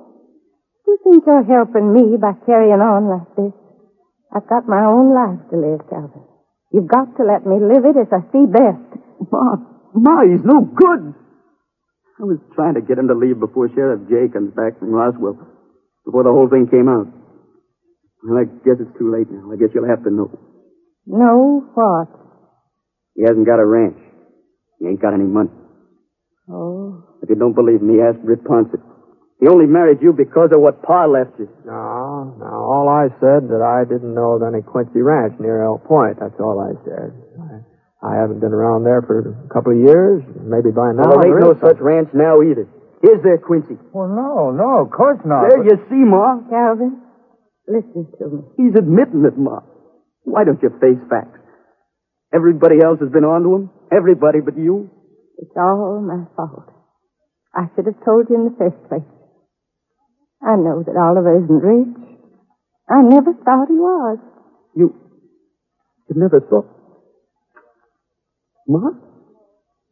You 0.88 0.97
think 1.04 1.23
you're 1.26 1.43
helping 1.45 1.93
me 1.93 2.17
by 2.17 2.34
carrying 2.45 2.82
on 2.82 3.08
like 3.08 3.30
this? 3.38 3.54
I've 4.36 4.49
got 4.49 4.67
my 4.67 4.84
own 4.84 5.13
life 5.13 5.39
to 5.52 5.56
live, 5.56 5.86
Calvin. 5.89 6.26
You've 6.73 6.89
got 6.89 7.15
to 7.17 7.23
let 7.23 7.45
me 7.45 7.62
live 7.62 7.86
it 7.86 7.95
as 7.95 8.10
I 8.10 8.26
see 8.34 8.49
best. 8.49 8.89
Ma, 9.32 9.56
Ma, 9.93 10.26
he's 10.26 10.43
no 10.43 10.62
good. 10.65 11.13
I 12.19 12.23
was 12.23 12.38
trying 12.54 12.76
to 12.76 12.82
get 12.82 12.97
him 12.97 13.08
to 13.08 13.17
leave 13.17 13.39
before 13.39 13.69
Sheriff 13.73 14.08
Jay 14.10 14.30
comes 14.32 14.54
back 14.54 14.78
from 14.80 14.93
Roswell, 14.93 15.38
before 16.06 16.23
the 16.23 16.32
whole 16.32 16.47
thing 16.49 16.69
came 16.69 16.88
out. 16.88 17.10
Well, 18.23 18.39
I 18.39 18.45
guess 18.63 18.80
it's 18.80 18.97
too 18.97 19.12
late 19.12 19.28
now. 19.30 19.52
I 19.52 19.58
guess 19.58 19.73
you'll 19.73 19.89
have 19.89 20.04
to 20.06 20.13
know. 20.13 20.30
Know 21.06 21.65
what? 21.73 22.08
He 23.15 23.23
hasn't 23.23 23.45
got 23.45 23.60
a 23.60 23.65
ranch. 23.65 23.97
He 24.80 24.88
ain't 24.88 25.02
got 25.02 25.13
any 25.13 25.26
money. 25.28 25.52
Oh. 26.49 27.04
If 27.21 27.30
you 27.30 27.36
don't 27.36 27.56
believe 27.56 27.82
me, 27.82 27.99
ask 28.02 28.19
Britt 28.19 28.43
Ponset. 28.43 28.82
He 29.39 29.47
only 29.47 29.65
married 29.67 29.99
you 30.02 30.13
because 30.13 30.52
of 30.56 30.62
what 30.62 30.84
Pa 30.84 31.06
left 31.06 31.36
you. 31.39 31.49
No, 31.65 32.36
no. 32.39 32.47
All 32.47 32.88
I 32.88 33.12
said 33.19 33.52
that 33.52 33.60
I 33.60 33.84
didn't 33.84 34.13
know 34.15 34.39
of 34.39 34.43
any 34.43 34.62
Quincy 34.63 35.02
Ranch 35.02 35.36
near 35.39 35.65
Elk 35.65 35.84
Point. 35.84 36.19
That's 36.19 36.39
all 36.39 36.63
I 36.63 36.71
said. 36.88 37.12
I, 38.04 38.13
I 38.13 38.20
haven't 38.20 38.39
been 38.39 38.52
around 38.52 38.84
there 38.84 39.02
for 39.02 39.24
a 39.24 39.54
couple 39.54 39.72
of 39.72 39.80
years. 39.80 40.22
Maybe 40.44 40.76
by 40.76 40.92
now. 40.92 41.08
Well, 41.08 41.24
there 41.24 41.32
ain't 41.32 41.39
no 41.39 41.52
is 41.56 41.62
such 41.63 41.80
ranch 41.80 42.10
now 42.13 42.44
either. 42.44 42.68
Is 43.04 43.20
there, 43.24 43.38
Quincy? 43.38 43.76
Well, 43.92 44.08
no, 44.08 44.52
no, 44.52 44.84
of 44.84 44.92
course 44.92 45.20
not. 45.26 45.50
There 45.50 45.63
you 45.63 45.76
see, 45.89 46.04
Ma. 46.04 46.39
Calvin, 46.50 47.02
listen 47.68 48.08
to 48.20 48.26
me. 48.28 48.39
He's 48.56 48.76
admitting 48.76 49.24
it, 49.26 49.38
Ma. 49.38 49.60
Why 50.24 50.44
don't 50.44 50.62
you 50.63 50.70
face 50.80 51.00
facts? 51.10 51.39
Everybody 52.34 52.82
else 52.84 53.00
has 53.00 53.12
been 53.12 53.26
on 53.26 53.44
to 53.44 53.56
him. 53.56 53.70
Everybody 53.92 54.39
but 54.39 54.58
you. 54.58 54.89
It's 55.38 55.52
all 55.58 56.00
my 56.00 56.26
fault. 56.36 56.72
I 57.54 57.68
should 57.76 57.86
have 57.86 58.00
told 58.06 58.28
you 58.30 58.36
in 58.36 58.46
the 58.46 58.56
first 58.58 58.80
place. 58.88 59.06
I 60.42 60.56
know 60.56 60.84
that 60.84 60.96
Oliver 60.98 61.44
isn't 61.44 61.62
rich. 61.62 61.96
I 62.89 63.02
never 63.04 63.34
thought 63.34 63.68
he 63.68 63.76
was. 63.76 64.18
You. 64.76 64.96
You 66.10 66.16
never 66.16 66.39
thought. 66.39 66.68
Ma? 68.67 68.89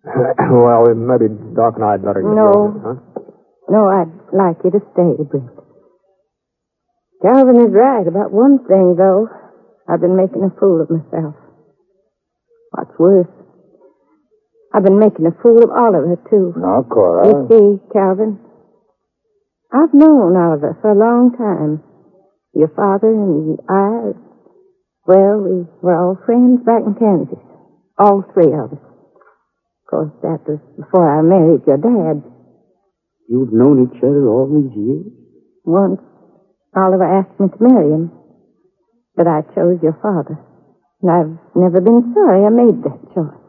well, 0.06 0.94
maybe 0.96 1.28
Doc 1.56 1.76
and 1.76 1.86
I'd 1.86 2.02
better 2.04 2.22
get 2.22 2.34
No. 2.36 2.52
going, 2.52 2.82
huh? 2.82 2.98
No, 3.70 3.88
I'd 3.88 4.12
like 4.34 4.58
you 4.64 4.72
to 4.72 4.82
stay, 4.94 5.24
Brent. 5.24 5.50
Calvin 7.22 7.62
is 7.62 7.72
right 7.72 8.08
about 8.08 8.32
one 8.32 8.60
thing, 8.66 8.96
though. 8.98 9.28
I've 9.88 10.02
been 10.02 10.16
making 10.16 10.44
a 10.44 10.50
fool 10.60 10.82
of 10.82 10.90
myself. 10.90 11.36
What's 12.72 12.98
worse, 12.98 13.28
I've 14.74 14.84
been 14.84 15.00
making 15.00 15.26
a 15.28 15.36
fool 15.44 15.62
of 15.64 15.70
Oliver, 15.70 16.16
too. 16.30 16.54
No, 16.58 16.84
Cora. 16.90 17.28
You 17.28 17.48
see, 17.52 17.94
Calvin, 17.94 18.40
I've 19.72 19.94
known 19.94 20.36
Oliver 20.36 20.78
for 20.82 20.92
a 20.92 20.98
long 20.98 21.36
time. 21.38 21.84
Your 22.54 22.70
father 22.70 23.08
and 23.12 23.60
I, 23.70 24.18
well, 25.08 25.38
we 25.40 25.66
were 25.82 25.96
all 25.96 26.18
friends 26.26 26.64
back 26.66 26.82
in 26.86 26.96
Kansas. 26.96 27.40
All 27.98 28.24
three 28.34 28.52
of 28.54 28.74
us. 28.74 28.84
Of 28.84 29.86
course, 29.90 30.12
that 30.24 30.40
was 30.48 30.60
before 30.78 31.06
I 31.08 31.22
married 31.22 31.62
your 31.68 31.78
dad. 31.78 32.24
You've 33.30 33.54
known 33.54 33.88
each 33.88 34.04
other 34.04 34.28
all 34.28 34.48
these 34.48 34.76
years? 34.76 35.06
Once, 35.64 36.02
Oliver 36.76 37.04
asked 37.04 37.40
me 37.40 37.48
to 37.48 37.64
marry 37.64 37.92
him, 37.92 38.12
but 39.16 39.28
I 39.28 39.42
chose 39.54 39.80
your 39.84 39.98
father. 40.02 40.40
And 41.02 41.12
I've 41.12 41.56
never 41.56 41.82
been 41.82 42.14
sorry 42.14 42.46
I 42.46 42.50
made 42.50 42.84
that 42.84 43.14
choice. 43.14 43.42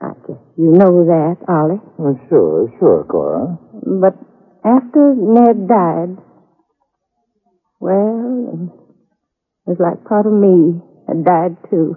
I 0.00 0.12
guess 0.26 0.42
you 0.56 0.72
know 0.72 1.04
that, 1.06 1.36
Ollie. 1.48 1.80
Well, 1.98 2.20
sure, 2.28 2.72
sure, 2.78 3.04
Cora. 3.04 3.58
But 3.82 4.14
after 4.64 5.14
Ned 5.16 5.68
died, 5.68 6.16
well, 7.80 8.70
it 9.66 9.70
was 9.70 9.78
like 9.80 10.04
part 10.04 10.26
of 10.26 10.32
me 10.32 10.80
had 11.08 11.24
died 11.24 11.56
too. 11.70 11.96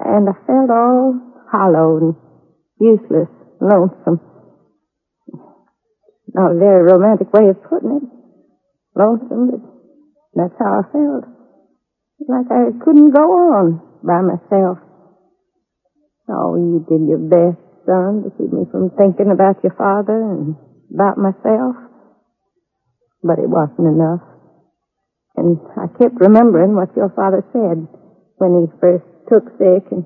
And 0.00 0.28
I 0.28 0.32
felt 0.46 0.70
all 0.70 1.20
hollow 1.52 1.98
and 2.00 2.14
useless, 2.80 3.28
lonesome. 3.60 4.20
Not 6.32 6.52
a 6.52 6.58
very 6.58 6.82
romantic 6.84 7.32
way 7.32 7.50
of 7.50 7.62
putting 7.68 8.00
it. 8.00 8.06
Lonesome, 8.96 9.50
but 9.50 9.60
that's 10.34 10.54
how 10.58 10.80
I 10.80 10.84
felt. 10.90 11.24
Like 12.28 12.48
I 12.50 12.72
couldn't 12.82 13.10
go 13.10 13.28
on 13.52 13.82
by 14.02 14.22
myself. 14.22 14.78
Oh, 16.30 16.56
you 16.56 16.86
did 16.88 17.08
your 17.08 17.18
best, 17.18 17.60
son, 17.84 18.22
to 18.24 18.30
keep 18.38 18.52
me 18.52 18.64
from 18.70 18.90
thinking 18.96 19.30
about 19.32 19.62
your 19.62 19.74
father 19.74 20.16
and 20.16 20.56
about 20.94 21.18
myself. 21.18 21.76
But 23.22 23.38
it 23.38 23.50
wasn't 23.50 23.90
enough. 23.90 24.22
And 25.36 25.58
I 25.76 25.88
kept 25.98 26.20
remembering 26.20 26.74
what 26.74 26.96
your 26.96 27.10
father 27.10 27.44
said 27.52 27.88
when 28.38 28.60
he 28.60 28.80
first 28.80 29.09
took 29.30 29.46
sick 29.56 29.86
and 29.94 30.04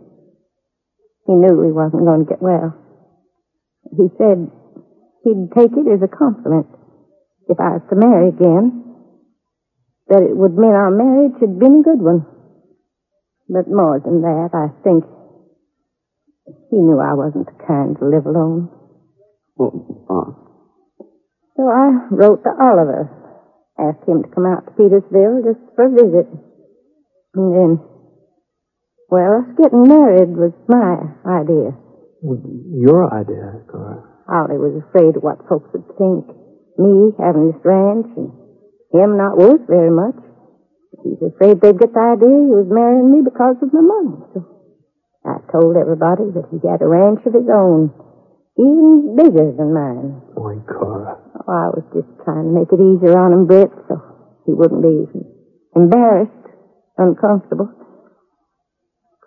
he 1.27 1.33
knew 1.33 1.65
he 1.65 1.73
wasn't 1.73 2.05
going 2.05 2.27
to 2.27 2.31
get 2.31 2.43
well. 2.43 2.77
He 3.91 4.13
said 4.21 4.53
he'd 5.25 5.51
take 5.57 5.73
it 5.73 5.89
as 5.89 6.05
a 6.05 6.09
compliment 6.09 6.69
if 7.49 7.61
I 7.61 7.77
was 7.77 7.85
to 7.91 7.97
marry 7.97 8.29
again, 8.29 8.85
that 10.09 10.23
it 10.23 10.37
would 10.37 10.57
mean 10.57 10.73
our 10.73 10.91
marriage 10.91 11.37
had 11.41 11.59
been 11.59 11.81
a 11.81 11.87
good 11.87 12.01
one. 12.01 12.27
But 13.49 13.69
more 13.69 14.01
than 14.01 14.23
that, 14.23 14.57
I 14.57 14.73
think 14.83 15.05
he 16.71 16.77
knew 16.81 17.01
I 17.01 17.13
wasn't 17.13 17.47
the 17.47 17.65
kind 17.65 17.97
to 17.99 18.05
live 18.09 18.25
alone. 18.25 18.73
Oh, 19.61 20.07
ah. 20.09 20.33
So 21.57 21.69
I 21.69 22.09
wrote 22.11 22.43
to 22.45 22.51
Oliver, 22.51 23.09
asked 23.79 24.09
him 24.09 24.23
to 24.25 24.29
come 24.29 24.47
out 24.47 24.67
to 24.67 24.73
Petersville 24.73 25.45
just 25.45 25.61
for 25.77 25.87
a 25.87 25.91
visit. 25.93 26.27
And 27.35 27.55
then, 27.55 27.71
well, 29.11 29.45
getting 29.57 29.85
married 29.87 30.33
was 30.37 30.55
my 30.69 31.05
idea. 31.29 31.77
Your 32.25 33.05
idea, 33.13 33.63
Cora. 33.69 34.01
Ollie 34.29 34.57
was 34.57 34.81
afraid 34.81 35.17
of 35.17 35.23
what 35.23 35.45
folks 35.49 35.69
would 35.77 35.85
think. 36.01 36.25
Me 36.81 37.13
having 37.21 37.53
this 37.53 37.61
ranch 37.63 38.09
and 38.17 38.33
him 38.91 39.21
not 39.21 39.37
worth 39.37 39.69
very 39.69 39.93
much. 39.93 40.17
He's 41.05 41.21
afraid 41.21 41.61
they'd 41.61 41.79
get 41.79 41.93
the 41.93 42.01
idea 42.01 42.49
he 42.49 42.57
was 42.57 42.71
marrying 42.73 43.13
me 43.13 43.21
because 43.21 43.61
of 43.61 43.69
my 43.71 43.85
money. 43.85 44.17
So 44.33 44.41
I 45.29 45.45
told 45.53 45.77
everybody 45.77 46.33
that 46.33 46.49
he 46.49 46.59
had 46.65 46.81
a 46.81 46.89
ranch 46.89 47.21
of 47.29 47.37
his 47.37 47.47
own, 47.53 47.93
even 48.57 49.13
bigger 49.21 49.53
than 49.53 49.77
mine. 49.77 50.25
Boy, 50.33 50.65
Cora. 50.65 51.21
Oh, 51.45 51.53
I 51.53 51.69
was 51.77 51.85
just 51.93 52.09
trying 52.25 52.49
to 52.49 52.55
make 52.57 52.73
it 52.73 52.81
easier 52.81 53.21
on 53.21 53.37
him, 53.37 53.45
Britt, 53.45 53.71
so 53.87 54.01
he 54.49 54.57
wouldn't 54.57 54.81
be 54.81 55.05
embarrassed, 55.77 56.33
uncomfortable. 56.97 57.69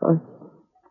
Of 0.02 0.22
course, 0.22 0.22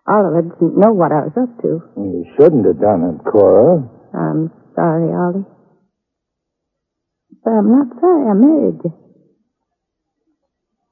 Oliver 0.09 0.43
didn't 0.43 0.79
know 0.79 0.93
what 0.93 1.13
I 1.13 1.27
was 1.31 1.37
up 1.39 1.63
to. 1.63 1.83
You 1.97 2.25
shouldn't 2.37 2.67
have 2.67 2.81
done 2.81 3.03
it, 3.05 3.31
Cora. 3.31 3.89
I'm 4.15 4.51
sorry, 4.75 5.11
Ollie. 5.15 5.47
But 7.45 7.51
I'm 7.51 7.71
not 7.71 8.01
sorry 8.01 8.31
I 8.31 8.35
married 8.35 8.81
you. 8.85 8.93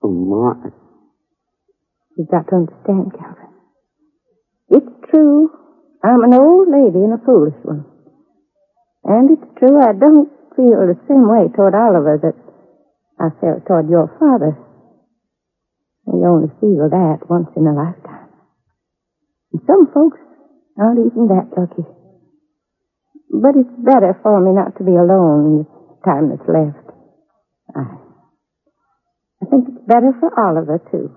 Oh, 0.03 0.11
my. 0.11 0.70
You've 2.16 2.29
got 2.29 2.46
to 2.48 2.55
understand, 2.57 3.12
Calvin. 3.18 3.50
It's 4.70 5.11
true. 5.11 5.50
I'm 6.05 6.22
an 6.22 6.35
old 6.35 6.68
lady 6.70 7.03
and 7.03 7.14
a 7.14 7.24
foolish 7.24 7.59
one. 7.64 7.85
And 9.05 9.31
it's 9.31 9.59
true 9.59 9.81
I 9.81 9.92
don't 9.92 10.31
feel 10.55 10.87
the 10.87 10.98
same 11.09 11.27
way 11.29 11.48
toward 11.55 11.74
Oliver 11.74 12.18
that 12.22 12.37
I 13.18 13.31
felt 13.40 13.66
toward 13.66 13.90
your 13.90 14.07
father. 14.20 14.57
You 16.06 16.24
only 16.26 16.48
feel 16.60 16.88
that 16.90 17.28
once 17.28 17.48
in 17.56 17.66
a 17.66 17.72
lifetime. 17.72 18.28
And 19.52 19.62
some 19.66 19.90
folks 19.92 20.18
aren't 20.78 21.00
even 21.06 21.28
that 21.28 21.48
lucky. 21.56 21.88
But 23.30 23.56
it's 23.56 23.76
better 23.82 24.18
for 24.22 24.40
me 24.40 24.52
not 24.52 24.76
to 24.78 24.84
be 24.84 24.92
alone 24.92 25.46
in 25.46 25.58
the 25.58 25.66
time 26.04 26.28
that's 26.28 26.48
left. 26.48 26.86
I, 27.74 27.80
I 29.42 29.46
think 29.50 29.68
it's 29.68 29.86
better 29.86 30.12
for 30.20 30.30
Oliver, 30.38 30.78
too. 30.90 31.10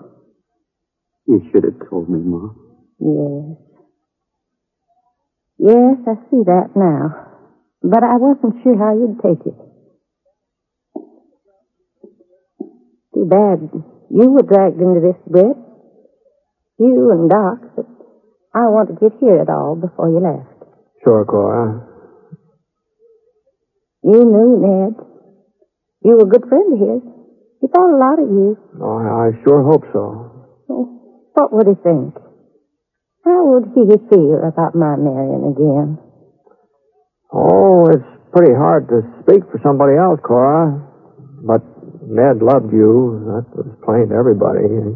You 1.27 1.41
should 1.51 1.63
have 1.65 1.89
told 1.89 2.09
me, 2.09 2.19
Mom. 2.19 2.55
Yes. 2.99 3.57
Yes, 5.59 5.97
I 6.07 6.15
see 6.29 6.43
that 6.45 6.69
now. 6.75 7.27
But 7.83 8.03
I 8.03 8.15
wasn't 8.17 8.63
sure 8.63 8.77
how 8.77 8.93
you'd 8.95 9.19
take 9.21 9.45
it. 9.45 9.57
Too 13.13 13.25
bad 13.25 13.69
you 14.09 14.29
were 14.31 14.43
dragged 14.43 14.79
into 14.79 15.01
this, 15.01 15.17
Brett. 15.27 15.57
You 16.79 17.11
and 17.11 17.29
Doc, 17.29 17.59
but 17.75 17.85
I 18.53 18.69
wanted 18.69 18.97
you 19.01 19.09
to 19.09 19.17
hear 19.17 19.41
it 19.41 19.49
all 19.49 19.75
before 19.75 20.09
you 20.09 20.19
left. 20.19 20.63
Sure, 21.03 21.25
Cora. 21.25 21.87
You 24.03 24.23
knew 24.23 24.51
Ned. 24.61 24.95
You 26.03 26.17
were 26.17 26.25
a 26.25 26.29
good 26.29 26.47
friend 26.47 26.73
of 26.73 26.79
his. 26.79 27.01
He 27.61 27.67
thought 27.67 27.89
a 27.89 27.97
lot 27.97 28.19
of 28.21 28.29
you. 28.29 28.57
Oh, 28.79 28.97
I 28.97 29.27
I 29.27 29.43
sure 29.43 29.63
hope 29.63 29.83
so. 29.91 30.47
Oh, 30.69 30.85
what 31.33 31.51
would 31.51 31.67
he 31.67 31.75
think? 31.83 32.15
How 33.25 33.45
would 33.45 33.73
he 33.75 33.83
feel 34.09 34.39
about 34.47 34.75
my 34.75 34.95
marrying 34.95 35.51
again? 35.51 35.97
Oh, 37.33 37.87
it's 37.89 38.05
pretty 38.31 38.53
hard 38.53 38.87
to 38.89 39.01
speak 39.21 39.43
for 39.51 39.59
somebody 39.63 39.97
else, 39.97 40.19
Cora. 40.23 40.87
But 41.43 41.61
Ned 42.07 42.41
loved 42.41 42.71
you. 42.71 43.19
That 43.27 43.45
was 43.51 43.67
plain 43.83 44.09
to 44.09 44.15
everybody. 44.15 44.95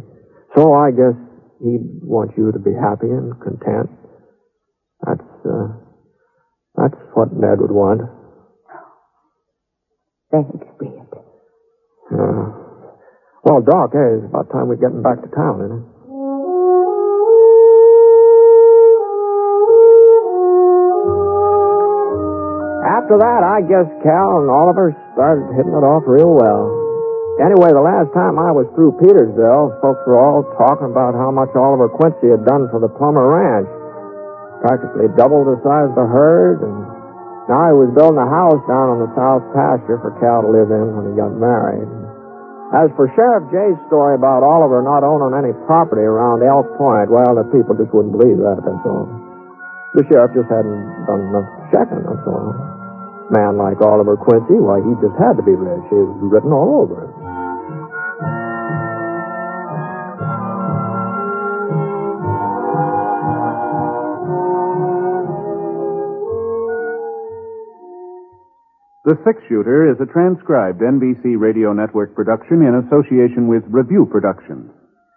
So 0.56 0.72
I 0.72 0.90
guess 0.90 1.12
he'd 1.60 2.00
want 2.02 2.32
you 2.36 2.52
to 2.52 2.58
be 2.58 2.72
happy 2.72 3.08
and 3.12 3.36
content. 3.40 3.90
That's, 5.04 5.30
uh, 5.44 5.68
That's 6.76 6.96
what 7.14 7.32
Ned 7.32 7.60
would 7.60 7.70
want. 7.70 8.00
Thanks, 10.32 10.48
Red. 10.80 11.08
Uh, 12.08 12.44
well, 13.44 13.60
Doc, 13.60 13.90
hey, 13.92 14.16
it's 14.16 14.24
about 14.32 14.48
time 14.50 14.68
we're 14.68 14.76
getting 14.80 15.02
back 15.02 15.20
to 15.20 15.28
town, 15.36 15.60
isn't 15.60 15.78
it? 15.78 15.88
After 22.82 23.18
that, 23.18 23.42
I 23.42 23.60
guess 23.62 23.86
Cal 24.02 24.42
and 24.42 24.50
Oliver 24.50 24.94
started 25.14 25.54
hitting 25.56 25.72
it 25.72 25.84
off 25.86 26.04
real 26.06 26.34
well. 26.34 26.81
Anyway, 27.40 27.72
the 27.72 27.80
last 27.80 28.12
time 28.12 28.36
I 28.36 28.52
was 28.52 28.68
through 28.76 29.00
Petersville, 29.00 29.72
folks 29.80 30.04
were 30.04 30.20
all 30.20 30.44
talking 30.60 30.92
about 30.92 31.16
how 31.16 31.32
much 31.32 31.48
Oliver 31.56 31.88
Quincy 31.88 32.28
had 32.28 32.44
done 32.44 32.68
for 32.68 32.76
the 32.76 32.92
Plummer 32.92 33.24
Ranch. 33.24 33.68
Practically 34.60 35.08
doubled 35.16 35.48
the 35.48 35.56
size 35.64 35.88
of 35.88 35.96
the 35.96 36.04
herd, 36.12 36.60
and 36.60 36.76
now 37.48 37.72
he 37.72 37.74
was 37.74 37.88
building 37.96 38.20
a 38.20 38.28
house 38.28 38.60
down 38.68 38.92
on 38.92 39.00
the 39.00 39.10
south 39.16 39.42
pasture 39.56 39.96
for 40.04 40.12
Cal 40.20 40.44
to 40.44 40.50
live 40.52 40.68
in 40.68 40.92
when 40.92 41.08
he 41.08 41.12
got 41.16 41.32
married. 41.32 41.88
As 42.76 42.92
for 43.00 43.08
Sheriff 43.16 43.48
Jay's 43.48 43.80
story 43.88 44.12
about 44.12 44.44
Oliver 44.44 44.84
not 44.84 45.00
owning 45.00 45.32
any 45.32 45.56
property 45.64 46.04
around 46.04 46.44
Elk 46.44 46.68
Point, 46.76 47.08
well, 47.08 47.32
the 47.32 47.48
people 47.48 47.72
just 47.76 47.96
wouldn't 47.96 48.12
believe 48.12 48.44
that, 48.44 48.60
that's 48.60 48.84
all. 48.84 49.08
The 49.96 50.04
sheriff 50.08 50.36
just 50.36 50.48
hadn't 50.52 50.84
done 51.08 51.32
enough 51.32 51.48
checking, 51.72 52.00
that's 52.04 52.28
all. 52.28 52.52
Man 53.32 53.56
like 53.56 53.80
Oliver 53.80 54.16
Quincy, 54.20 54.60
why, 54.60 54.80
he 54.84 54.92
just 55.00 55.16
had 55.16 55.40
to 55.40 55.44
be 55.44 55.56
rich. 55.56 55.84
It 55.92 56.04
was 56.04 56.20
written 56.28 56.52
all 56.52 56.84
over 56.84 57.08
him. 57.08 57.21
The 69.02 69.18
Six 69.26 69.42
Shooter 69.50 69.90
is 69.90 69.98
a 69.98 70.06
transcribed 70.06 70.78
NBC 70.78 71.34
Radio 71.34 71.74
Network 71.74 72.14
production 72.14 72.62
in 72.62 72.86
association 72.86 73.50
with 73.50 73.66
Review 73.66 74.06
Productions. 74.06 74.70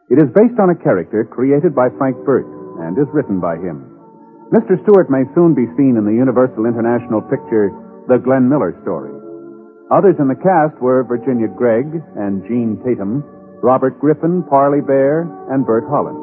It 0.10 0.18
is 0.18 0.34
based 0.34 0.58
on 0.58 0.74
a 0.74 0.82
character 0.82 1.22
created 1.22 1.78
by 1.78 1.94
Frank 2.02 2.18
Burt 2.26 2.50
and 2.82 2.98
is 2.98 3.06
written 3.14 3.38
by 3.38 3.62
him. 3.62 3.86
Mr. 4.50 4.82
Stewart 4.82 5.14
may 5.14 5.22
soon 5.38 5.54
be 5.54 5.70
seen 5.78 6.02
in 6.02 6.06
the 6.10 6.18
Universal 6.18 6.66
International 6.66 7.22
picture 7.30 7.70
The 8.10 8.18
Glenn 8.18 8.50
Miller 8.50 8.74
Story. 8.82 9.14
Others 9.94 10.18
in 10.18 10.34
the 10.34 10.42
cast 10.42 10.82
were 10.82 11.06
Virginia 11.06 11.46
Gregg 11.46 11.86
and 12.18 12.42
Jean 12.50 12.82
Tatum, 12.82 13.22
Robert 13.62 14.02
Griffin, 14.02 14.42
Parley 14.50 14.82
Baer, 14.82 15.30
and 15.54 15.62
Bert 15.62 15.86
Holland. 15.86 16.18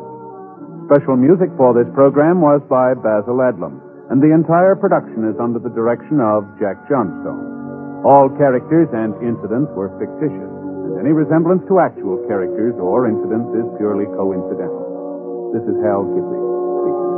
Special 0.90 1.14
music 1.14 1.54
for 1.54 1.78
this 1.78 1.86
program 1.94 2.42
was 2.42 2.58
by 2.66 2.98
Basil 2.98 3.38
Adlam, 3.38 3.78
and 4.12 4.20
the 4.20 4.28
entire 4.28 4.76
production 4.76 5.24
is 5.24 5.40
under 5.40 5.56
the 5.56 5.72
direction 5.72 6.20
of 6.20 6.44
Jack 6.60 6.76
Johnstone. 6.84 8.04
All 8.04 8.28
characters 8.36 8.92
and 8.92 9.16
incidents 9.24 9.72
were 9.72 9.88
fictitious, 9.96 10.52
and 10.84 11.00
any 11.00 11.16
resemblance 11.16 11.64
to 11.72 11.80
actual 11.80 12.20
characters 12.28 12.76
or 12.76 13.08
incidents 13.08 13.48
is 13.56 13.64
purely 13.80 14.04
coincidental. 14.12 15.56
This 15.56 15.64
is 15.64 15.80
Hal 15.80 16.04
Gidley 16.12 16.44
speaking. 16.44 17.11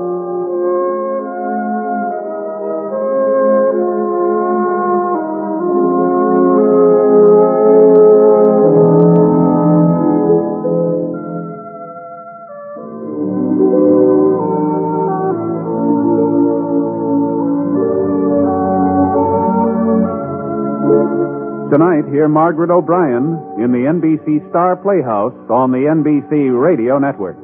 Hear 22.25 22.29
Margaret 22.29 22.71
O'Brien 22.71 23.37
in 23.59 23.71
the 23.71 23.85
NBC 23.87 24.49
Star 24.49 24.77
Playhouse 24.77 25.35
on 25.51 25.71
the 25.71 25.85
NBC 25.93 26.59
Radio 26.59 26.99
Network. 26.99 27.37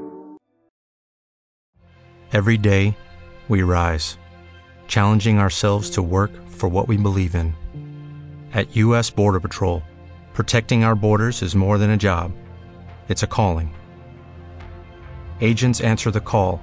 Every 2.32 2.56
day, 2.56 2.96
we 3.48 3.62
rise, 3.62 4.16
challenging 4.88 5.38
ourselves 5.38 5.90
to 5.90 6.02
work 6.02 6.30
for 6.48 6.68
what 6.70 6.88
we 6.88 6.96
believe 6.96 7.34
in. 7.34 7.54
At 8.54 8.74
U.S. 8.76 9.10
Border 9.10 9.40
Patrol, 9.40 9.82
protecting 10.32 10.82
our 10.82 10.94
borders 10.94 11.42
is 11.42 11.54
more 11.54 11.76
than 11.76 11.90
a 11.90 11.96
job, 11.98 12.32
it's 13.08 13.22
a 13.22 13.26
calling. 13.26 13.74
Agents 15.42 15.80
answer 15.82 16.10
the 16.10 16.20
call, 16.20 16.62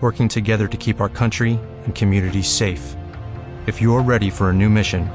working 0.00 0.28
together 0.28 0.68
to 0.68 0.76
keep 0.76 1.00
our 1.00 1.08
country 1.08 1.58
and 1.84 1.96
communities 1.96 2.48
safe. 2.48 2.94
If 3.66 3.80
you're 3.80 4.02
ready 4.02 4.30
for 4.30 4.50
a 4.50 4.54
new 4.54 4.68
mission, 4.68 5.10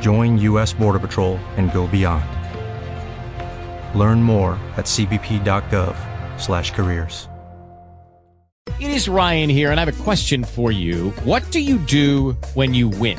join 0.00 0.38
U.S. 0.38 0.72
Border 0.72 1.00
Patrol 1.00 1.38
and 1.56 1.72
go 1.72 1.88
beyond. 1.88 2.24
Learn 3.98 4.22
more 4.22 4.52
at 4.76 4.86
cbp.gov/careers. 4.86 7.26
It 8.80 8.92
is 8.92 9.10
Ryan 9.10 9.50
here, 9.50 9.70
and 9.70 9.78
I 9.78 9.84
have 9.84 10.00
a 10.00 10.04
question 10.04 10.42
for 10.42 10.72
you. 10.72 11.10
What 11.24 11.42
do 11.50 11.60
you 11.60 11.76
do 11.76 12.32
when 12.54 12.72
you 12.72 12.88
win? 12.88 13.18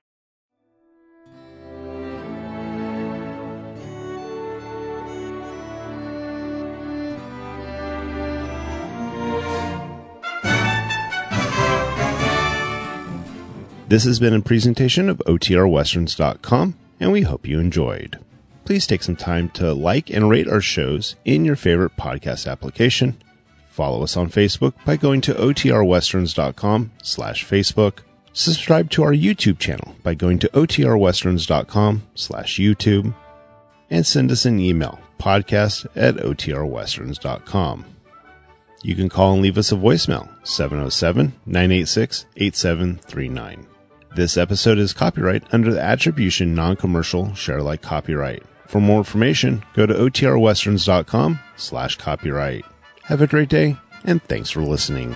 This 13.91 14.05
has 14.05 14.21
been 14.21 14.33
a 14.33 14.41
presentation 14.41 15.09
of 15.09 15.21
OTRWesterns.com, 15.27 16.77
and 17.01 17.11
we 17.11 17.23
hope 17.23 17.45
you 17.45 17.59
enjoyed. 17.59 18.19
Please 18.63 18.87
take 18.87 19.03
some 19.03 19.17
time 19.17 19.49
to 19.49 19.73
like 19.73 20.09
and 20.09 20.29
rate 20.29 20.47
our 20.47 20.61
shows 20.61 21.17
in 21.25 21.43
your 21.43 21.57
favorite 21.57 21.97
podcast 21.97 22.49
application. 22.49 23.21
Follow 23.67 24.01
us 24.01 24.15
on 24.15 24.29
Facebook 24.29 24.73
by 24.85 24.95
going 24.95 25.19
to 25.19 25.33
OTRWesterns.com 25.33 26.91
slash 27.03 27.45
Facebook. 27.45 27.99
Subscribe 28.31 28.89
to 28.91 29.03
our 29.03 29.11
YouTube 29.11 29.59
channel 29.59 29.93
by 30.03 30.13
going 30.13 30.39
to 30.39 30.47
OTRWesterns.com 30.53 32.03
slash 32.15 32.59
YouTube. 32.59 33.13
And 33.89 34.07
send 34.07 34.31
us 34.31 34.45
an 34.45 34.57
email, 34.61 35.01
podcast 35.19 35.85
at 35.97 36.15
OTRWesterns.com. 36.15 37.85
You 38.83 38.95
can 38.95 39.09
call 39.09 39.33
and 39.33 39.41
leave 39.41 39.57
us 39.57 39.71
a 39.71 39.75
voicemail, 39.75 40.27
707 40.43 41.33
986 41.45 42.25
8739. 42.37 43.67
This 44.15 44.37
episode 44.37 44.77
is 44.77 44.91
copyright 44.91 45.43
under 45.53 45.71
the 45.71 45.81
attribution 45.81 46.55
non-commercial 46.55 47.33
share 47.35 47.59
alike 47.59 47.81
copyright. 47.81 48.43
For 48.67 48.81
more 48.81 48.97
information, 48.97 49.63
go 49.73 49.85
to 49.85 49.93
otrwesterns.com 49.93 51.39
slash 51.57 51.97
copyright. 51.97 52.65
Have 53.03 53.21
a 53.21 53.27
great 53.27 53.49
day, 53.49 53.77
and 54.03 54.23
thanks 54.23 54.49
for 54.49 54.63
listening. 54.63 55.15